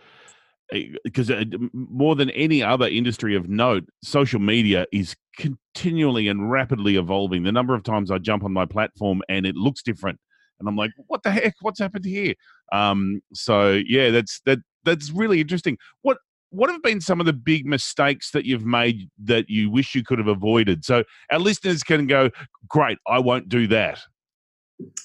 because 1.04 1.30
uh, 1.30 1.44
more 1.72 2.14
than 2.14 2.30
any 2.30 2.62
other 2.62 2.86
industry 2.86 3.34
of 3.34 3.48
note, 3.48 3.84
social 4.02 4.40
media 4.40 4.86
is 4.92 5.16
continually 5.36 6.28
and 6.28 6.50
rapidly 6.50 6.96
evolving. 6.96 7.42
The 7.42 7.52
number 7.52 7.74
of 7.74 7.82
times 7.82 8.10
I 8.10 8.18
jump 8.18 8.44
on 8.44 8.52
my 8.52 8.66
platform 8.66 9.22
and 9.28 9.46
it 9.46 9.54
looks 9.54 9.82
different, 9.82 10.18
and 10.60 10.68
I'm 10.68 10.76
like, 10.76 10.90
"What 11.06 11.22
the 11.22 11.30
heck? 11.30 11.54
What's 11.60 11.80
happened 11.80 12.04
here?" 12.04 12.34
Um, 12.72 13.20
so 13.32 13.80
yeah, 13.86 14.10
that's 14.10 14.40
that. 14.46 14.58
That's 14.84 15.10
really 15.10 15.40
interesting. 15.40 15.76
What 16.02 16.18
what 16.50 16.70
have 16.70 16.82
been 16.82 17.00
some 17.00 17.20
of 17.20 17.26
the 17.26 17.32
big 17.32 17.66
mistakes 17.66 18.30
that 18.30 18.44
you've 18.44 18.64
made 18.64 19.08
that 19.24 19.48
you 19.48 19.70
wish 19.70 19.94
you 19.94 20.02
could 20.02 20.18
have 20.18 20.28
avoided? 20.28 20.84
So 20.84 21.04
our 21.30 21.38
listeners 21.38 21.82
can 21.82 22.06
go, 22.06 22.30
"Great, 22.68 22.98
I 23.06 23.18
won't 23.18 23.48
do 23.48 23.66
that." 23.68 24.00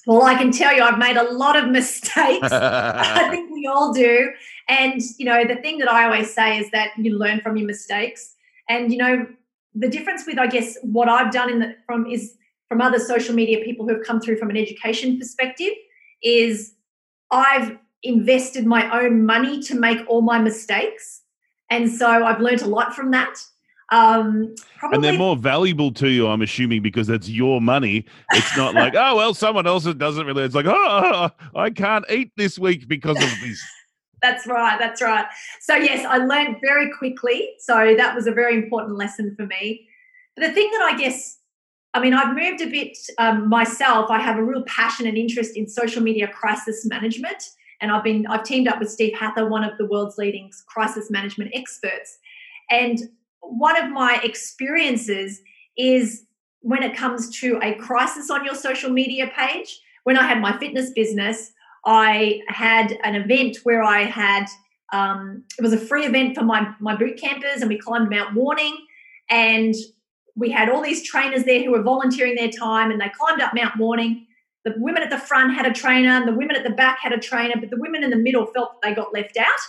Well, 0.05 0.23
I 0.23 0.35
can 0.35 0.51
tell 0.51 0.75
you, 0.75 0.81
I've 0.81 0.97
made 0.97 1.17
a 1.17 1.31
lot 1.31 1.55
of 1.55 1.69
mistakes. 1.79 2.49
I 2.51 3.27
think 3.29 3.51
we 3.51 3.67
all 3.67 3.93
do. 3.93 4.31
And, 4.67 5.01
you 5.17 5.25
know, 5.25 5.45
the 5.45 5.55
thing 5.55 5.77
that 5.79 5.91
I 5.91 6.05
always 6.05 6.33
say 6.33 6.57
is 6.57 6.71
that 6.71 6.91
you 6.97 7.17
learn 7.17 7.41
from 7.41 7.57
your 7.57 7.67
mistakes. 7.67 8.35
And, 8.69 8.91
you 8.91 8.97
know, 8.97 9.27
the 9.75 9.89
difference 9.89 10.25
with, 10.25 10.37
I 10.37 10.47
guess, 10.47 10.77
what 10.83 11.09
I've 11.09 11.31
done 11.31 11.49
in 11.49 11.59
the, 11.59 11.75
from 11.85 12.05
is 12.05 12.35
from 12.69 12.81
other 12.81 12.99
social 12.99 13.35
media 13.35 13.63
people 13.63 13.87
who 13.87 13.95
have 13.95 14.03
come 14.05 14.19
through 14.19 14.37
from 14.37 14.49
an 14.49 14.57
education 14.57 15.17
perspective 15.17 15.73
is 16.21 16.73
I've 17.31 17.77
invested 18.03 18.65
my 18.65 19.01
own 19.01 19.25
money 19.25 19.61
to 19.63 19.75
make 19.75 19.99
all 20.07 20.21
my 20.21 20.39
mistakes. 20.39 21.21
And 21.69 21.89
so 21.89 22.07
I've 22.07 22.39
learned 22.39 22.61
a 22.61 22.67
lot 22.67 22.95
from 22.95 23.11
that. 23.11 23.35
Um, 23.89 24.55
probably, 24.77 24.95
and 24.95 25.03
they're 25.03 25.17
more 25.17 25.35
valuable 25.35 25.91
to 25.93 26.09
you, 26.09 26.27
I'm 26.27 26.41
assuming, 26.41 26.81
because 26.81 27.09
it's 27.09 27.29
your 27.29 27.61
money. 27.61 28.05
It's 28.31 28.57
not 28.57 28.73
like, 28.75 28.95
oh, 28.95 29.15
well, 29.15 29.33
someone 29.33 29.67
else 29.67 29.85
doesn't 29.85 30.25
really. 30.25 30.43
It's 30.43 30.55
like, 30.55 30.65
oh, 30.67 31.29
I 31.55 31.69
can't 31.69 32.05
eat 32.09 32.31
this 32.35 32.57
week 32.57 32.87
because 32.87 33.17
of 33.17 33.29
this. 33.41 33.63
that's 34.21 34.47
right. 34.47 34.79
That's 34.79 35.01
right. 35.01 35.25
So, 35.61 35.75
yes, 35.75 36.05
I 36.05 36.17
learned 36.17 36.57
very 36.61 36.91
quickly. 36.97 37.49
So, 37.59 37.95
that 37.97 38.15
was 38.15 38.27
a 38.27 38.31
very 38.31 38.55
important 38.55 38.97
lesson 38.97 39.35
for 39.35 39.45
me. 39.45 39.87
But 40.35 40.47
the 40.47 40.53
thing 40.53 40.69
that 40.71 40.81
I 40.81 40.97
guess, 40.97 41.37
I 41.93 41.99
mean, 41.99 42.13
I've 42.13 42.35
moved 42.35 42.61
a 42.61 42.69
bit 42.69 42.97
um, 43.19 43.47
myself. 43.49 44.09
I 44.09 44.19
have 44.19 44.37
a 44.37 44.43
real 44.43 44.63
passion 44.63 45.05
and 45.05 45.17
interest 45.17 45.55
in 45.55 45.67
social 45.67 46.01
media 46.01 46.27
crisis 46.27 46.85
management. 46.85 47.43
And 47.81 47.91
I've 47.91 48.03
been, 48.03 48.25
I've 48.27 48.43
teamed 48.43 48.67
up 48.67 48.79
with 48.79 48.89
Steve 48.89 49.13
Hather, 49.13 49.47
one 49.47 49.63
of 49.63 49.77
the 49.77 49.85
world's 49.85 50.17
leading 50.17 50.51
crisis 50.67 51.11
management 51.11 51.51
experts. 51.53 52.17
And 52.71 52.97
one 53.43 53.81
of 53.81 53.91
my 53.91 54.19
experiences 54.23 55.41
is 55.77 56.25
when 56.61 56.81
it 56.81 56.95
comes 56.95 57.29
to 57.41 57.59
a 57.61 57.75
crisis 57.75 58.29
on 58.29 58.45
your 58.45 58.55
social 58.55 58.89
media 58.89 59.29
page. 59.35 59.79
When 60.03 60.17
I 60.17 60.27
had 60.27 60.41
my 60.41 60.57
fitness 60.57 60.91
business, 60.91 61.51
I 61.85 62.41
had 62.47 62.97
an 63.03 63.15
event 63.15 63.57
where 63.63 63.83
I 63.83 64.03
had 64.03 64.45
um, 64.93 65.43
it 65.57 65.61
was 65.61 65.73
a 65.73 65.77
free 65.77 66.05
event 66.05 66.37
for 66.37 66.43
my 66.43 66.73
my 66.79 66.95
boot 66.95 67.17
campers, 67.17 67.61
and 67.61 67.69
we 67.69 67.77
climbed 67.77 68.09
Mount 68.09 68.35
Warning, 68.35 68.77
and 69.29 69.73
we 70.35 70.51
had 70.51 70.69
all 70.69 70.81
these 70.81 71.03
trainers 71.03 71.43
there 71.43 71.63
who 71.63 71.71
were 71.71 71.81
volunteering 71.81 72.35
their 72.35 72.49
time, 72.49 72.91
and 72.91 73.01
they 73.01 73.09
climbed 73.09 73.41
up 73.41 73.53
Mount 73.53 73.77
Warning. 73.77 74.27
The 74.65 74.75
women 74.77 75.03
at 75.03 75.09
the 75.09 75.17
front 75.17 75.53
had 75.53 75.65
a 75.65 75.73
trainer, 75.73 76.11
and 76.11 76.27
the 76.27 76.33
women 76.33 76.55
at 76.55 76.63
the 76.63 76.69
back 76.69 76.99
had 77.01 77.11
a 77.11 77.19
trainer, 77.19 77.55
but 77.59 77.69
the 77.69 77.77
women 77.77 78.03
in 78.03 78.11
the 78.11 78.17
middle 78.17 78.45
felt 78.45 78.81
they 78.81 78.93
got 78.93 79.13
left 79.13 79.35
out. 79.35 79.59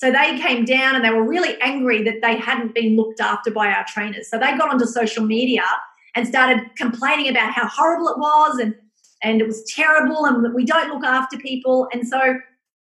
So 0.00 0.10
they 0.10 0.38
came 0.38 0.64
down 0.64 0.96
and 0.96 1.04
they 1.04 1.10
were 1.10 1.22
really 1.22 1.60
angry 1.60 2.02
that 2.04 2.22
they 2.22 2.34
hadn't 2.34 2.74
been 2.74 2.96
looked 2.96 3.20
after 3.20 3.50
by 3.50 3.68
our 3.68 3.84
trainers. 3.86 4.30
So 4.30 4.38
they 4.38 4.56
got 4.56 4.70
onto 4.70 4.86
social 4.86 5.22
media 5.22 5.62
and 6.14 6.26
started 6.26 6.74
complaining 6.74 7.28
about 7.28 7.52
how 7.52 7.66
horrible 7.66 8.08
it 8.08 8.18
was 8.18 8.58
and 8.58 8.74
and 9.22 9.42
it 9.42 9.46
was 9.46 9.62
terrible 9.64 10.24
and 10.24 10.42
that 10.42 10.54
we 10.54 10.64
don't 10.64 10.88
look 10.88 11.04
after 11.04 11.36
people. 11.36 11.86
And 11.92 12.08
so 12.08 12.38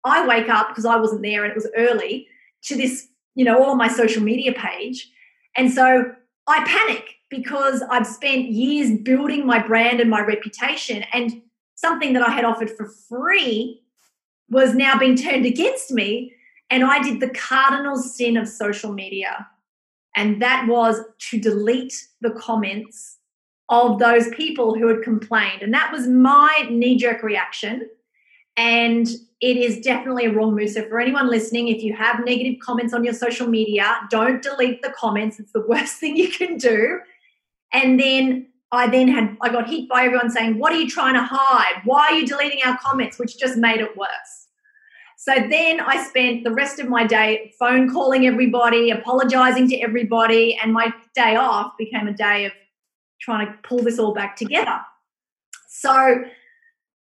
I 0.03 0.27
wake 0.27 0.49
up 0.49 0.67
because 0.67 0.83
I 0.83 0.97
wasn't 0.97 1.21
there 1.21 1.45
and 1.45 1.51
it 1.51 1.55
was 1.55 1.69
early 1.77 2.27
to 2.63 2.75
this, 2.75 3.07
you 3.35 3.45
know, 3.45 3.63
all 3.63 3.75
my 3.75 3.87
social 3.87 4.21
media 4.21 4.51
page. 4.51 5.09
And 5.55 5.71
so 5.71 6.11
I 6.47 6.65
panic 6.65 7.05
because 7.29 7.81
I've 7.89 8.05
spent 8.05 8.49
years 8.49 8.99
building 8.99 9.45
my 9.45 9.65
brand 9.65 10.01
and 10.01 10.09
my 10.09 10.19
reputation 10.19 11.05
and 11.13 11.41
something 11.75 12.11
that 12.11 12.27
I 12.27 12.31
had 12.31 12.43
offered 12.43 12.71
for 12.71 12.89
free 13.07 13.81
was 14.49 14.75
now 14.75 14.99
being 14.99 15.15
turned 15.15 15.45
against 15.45 15.91
me 15.91 16.33
and 16.69 16.83
I 16.83 17.01
did 17.01 17.19
the 17.19 17.29
cardinal 17.29 17.97
sin 17.97 18.37
of 18.37 18.47
social 18.47 18.93
media. 18.93 19.47
And 20.15 20.41
that 20.41 20.65
was 20.67 20.99
to 21.29 21.39
delete 21.39 21.93
the 22.21 22.31
comments 22.31 23.17
of 23.69 23.99
those 23.99 24.29
people 24.29 24.73
who 24.73 24.87
had 24.87 25.03
complained. 25.03 25.61
And 25.61 25.73
that 25.73 25.91
was 25.91 26.07
my 26.07 26.67
knee 26.69 26.97
jerk 26.97 27.21
reaction. 27.21 27.87
And 28.55 29.07
it 29.39 29.57
is 29.57 29.79
definitely 29.81 30.25
a 30.25 30.33
wrong 30.33 30.55
move. 30.55 30.71
So, 30.71 30.87
for 30.89 30.99
anyone 30.99 31.29
listening, 31.29 31.67
if 31.67 31.83
you 31.83 31.95
have 31.95 32.25
negative 32.25 32.55
comments 32.59 32.93
on 32.93 33.03
your 33.03 33.13
social 33.13 33.47
media, 33.47 33.97
don't 34.09 34.41
delete 34.41 34.81
the 34.81 34.93
comments. 34.97 35.39
It's 35.39 35.51
the 35.51 35.61
worst 35.67 35.97
thing 35.97 36.17
you 36.17 36.29
can 36.29 36.57
do. 36.57 36.99
And 37.71 37.99
then 37.99 38.47
I 38.71 38.87
then 38.87 39.07
had, 39.07 39.37
I 39.41 39.49
got 39.49 39.69
hit 39.69 39.87
by 39.87 40.05
everyone 40.05 40.31
saying, 40.31 40.57
What 40.57 40.73
are 40.73 40.79
you 40.79 40.89
trying 40.89 41.13
to 41.13 41.23
hide? 41.23 41.81
Why 41.85 42.07
are 42.07 42.13
you 42.13 42.25
deleting 42.25 42.59
our 42.65 42.77
comments? 42.79 43.19
Which 43.19 43.37
just 43.37 43.57
made 43.57 43.79
it 43.79 43.95
worse. 43.95 44.36
So 45.27 45.33
then 45.35 45.81
I 45.81 46.01
spent 46.07 46.45
the 46.45 46.51
rest 46.51 46.79
of 46.79 46.87
my 46.87 47.05
day 47.05 47.53
phone 47.59 47.91
calling 47.91 48.25
everybody, 48.25 48.91
apologizing 48.91 49.67
to 49.71 49.77
everybody, 49.81 50.57
and 50.63 50.71
my 50.71 50.93
day 51.15 51.35
off 51.35 51.73
became 51.77 52.07
a 52.07 52.13
day 52.13 52.45
of 52.45 52.53
trying 53.19 53.47
to 53.47 53.53
pull 53.61 53.79
this 53.79 53.99
all 53.99 54.13
back 54.13 54.37
together. 54.37 54.79
So 55.67 56.23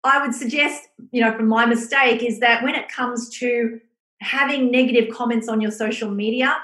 I 0.04 0.24
would 0.24 0.36
suggest, 0.36 0.86
you 1.10 1.20
know, 1.20 1.36
from 1.36 1.48
my 1.48 1.66
mistake, 1.66 2.22
is 2.22 2.38
that 2.38 2.62
when 2.62 2.76
it 2.76 2.88
comes 2.88 3.28
to 3.40 3.80
having 4.20 4.70
negative 4.70 5.12
comments 5.12 5.48
on 5.48 5.60
your 5.60 5.72
social 5.72 6.08
media, 6.08 6.58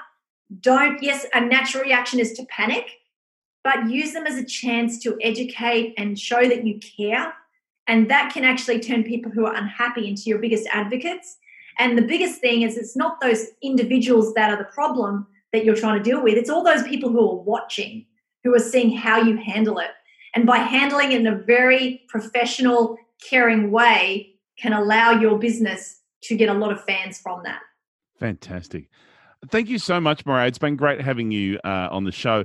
don't, 0.60 1.02
yes, 1.02 1.26
a 1.34 1.40
natural 1.40 1.82
reaction 1.82 2.20
is 2.20 2.34
to 2.34 2.44
panic, 2.44 2.86
but 3.64 3.90
use 3.90 4.12
them 4.12 4.28
as 4.28 4.36
a 4.36 4.44
chance 4.44 5.00
to 5.00 5.18
educate 5.20 5.94
and 5.98 6.20
show 6.20 6.48
that 6.48 6.64
you 6.64 6.78
care 6.78 7.34
and 7.88 8.08
that 8.10 8.32
can 8.32 8.44
actually 8.44 8.78
turn 8.78 9.02
people 9.02 9.32
who 9.32 9.44
are 9.44 9.54
unhappy 9.54 10.06
into 10.06 10.22
your 10.26 10.38
biggest 10.38 10.68
advocates. 10.70 11.38
And 11.78 11.96
the 11.96 12.02
biggest 12.02 12.40
thing 12.40 12.62
is 12.62 12.76
it's 12.76 12.96
not 12.96 13.20
those 13.20 13.46
individuals 13.62 14.34
that 14.34 14.50
are 14.50 14.56
the 14.56 14.64
problem 14.64 15.26
that 15.52 15.64
you're 15.64 15.76
trying 15.76 16.02
to 16.02 16.02
deal 16.02 16.22
with, 16.22 16.34
it's 16.34 16.50
all 16.50 16.62
those 16.62 16.82
people 16.82 17.10
who 17.10 17.20
are 17.20 17.36
watching, 17.36 18.04
who 18.44 18.54
are 18.54 18.60
seeing 18.60 18.94
how 18.94 19.20
you 19.20 19.36
handle 19.36 19.78
it. 19.78 19.90
And 20.34 20.46
by 20.46 20.58
handling 20.58 21.12
it 21.12 21.20
in 21.20 21.26
a 21.26 21.36
very 21.36 22.02
professional, 22.08 22.98
caring 23.22 23.70
way, 23.70 24.34
can 24.58 24.72
allow 24.72 25.12
your 25.12 25.38
business 25.38 26.00
to 26.22 26.36
get 26.36 26.48
a 26.48 26.54
lot 26.54 26.72
of 26.72 26.84
fans 26.84 27.18
from 27.18 27.42
that. 27.44 27.60
Fantastic. 28.18 28.90
Thank 29.48 29.68
you 29.68 29.78
so 29.78 30.00
much, 30.00 30.26
Mariah. 30.26 30.48
It's 30.48 30.58
been 30.58 30.76
great 30.76 31.00
having 31.00 31.30
you 31.30 31.58
uh, 31.64 31.88
on 31.90 32.04
the 32.04 32.12
show. 32.12 32.44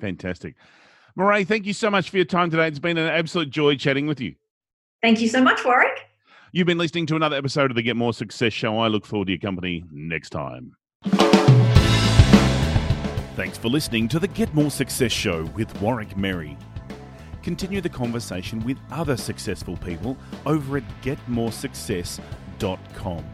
Fantastic. 0.00 0.54
Marae, 1.16 1.44
thank 1.44 1.64
you 1.66 1.72
so 1.72 1.90
much 1.90 2.10
for 2.10 2.16
your 2.16 2.26
time 2.26 2.50
today. 2.50 2.68
It's 2.68 2.78
been 2.78 2.98
an 2.98 3.08
absolute 3.08 3.50
joy 3.50 3.74
chatting 3.76 4.06
with 4.06 4.20
you. 4.20 4.34
Thank 5.02 5.20
you 5.20 5.28
so 5.28 5.42
much, 5.42 5.64
Warwick. 5.64 6.03
You've 6.56 6.68
been 6.68 6.78
listening 6.78 7.06
to 7.06 7.16
another 7.16 7.34
episode 7.34 7.72
of 7.72 7.74
the 7.74 7.82
Get 7.82 7.96
More 7.96 8.12
Success 8.12 8.52
Show. 8.52 8.78
I 8.78 8.86
look 8.86 9.04
forward 9.04 9.26
to 9.26 9.32
your 9.32 9.40
company 9.40 9.82
next 9.90 10.30
time. 10.30 10.76
Thanks 13.34 13.58
for 13.58 13.68
listening 13.68 14.06
to 14.06 14.20
the 14.20 14.28
Get 14.28 14.54
More 14.54 14.70
Success 14.70 15.10
Show 15.10 15.46
with 15.56 15.82
Warwick 15.82 16.16
Merry. 16.16 16.56
Continue 17.42 17.80
the 17.80 17.88
conversation 17.88 18.64
with 18.64 18.78
other 18.92 19.16
successful 19.16 19.76
people 19.78 20.16
over 20.46 20.76
at 20.76 20.84
getmoresuccess.com. 21.02 23.24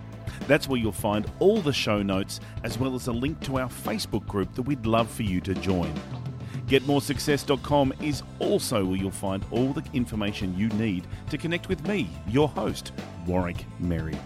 That's 0.49 0.67
where 0.67 0.81
you'll 0.81 0.93
find 0.93 1.31
all 1.41 1.61
the 1.61 1.75
show 1.75 2.03
notes 2.03 2.41
as 2.65 2.79
well 2.79 2.95
as 2.95 3.09
a 3.09 3.13
link 3.13 3.39
to 3.41 3.59
our 3.59 3.69
Facebook 3.69 4.27
group 4.27 4.55
that 4.55 4.63
we'd 4.63 4.87
love 4.87 5.11
for 5.11 5.25
you 5.25 5.43
to 5.43 5.53
join. 5.53 5.93
GetMoreSuccess.com 6.71 7.95
is 8.01 8.23
also 8.39 8.85
where 8.85 8.97
you'll 8.97 9.11
find 9.11 9.45
all 9.51 9.73
the 9.73 9.85
information 9.93 10.57
you 10.57 10.69
need 10.69 11.05
to 11.29 11.37
connect 11.37 11.69
with 11.69 11.85
me, 11.85 12.09
your 12.29 12.49
host, 12.49 12.93
Warwick 13.27 13.65
Merry. 13.81 14.17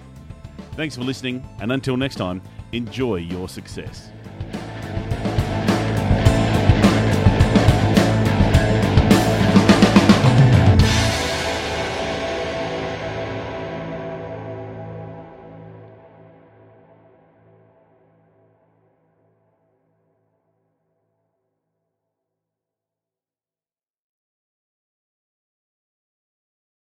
Thanks 0.72 0.94
for 0.94 1.04
listening, 1.04 1.42
and 1.60 1.72
until 1.72 1.96
next 1.96 2.16
time, 2.16 2.42
enjoy 2.72 3.16
your 3.16 3.48
success. 3.48 4.10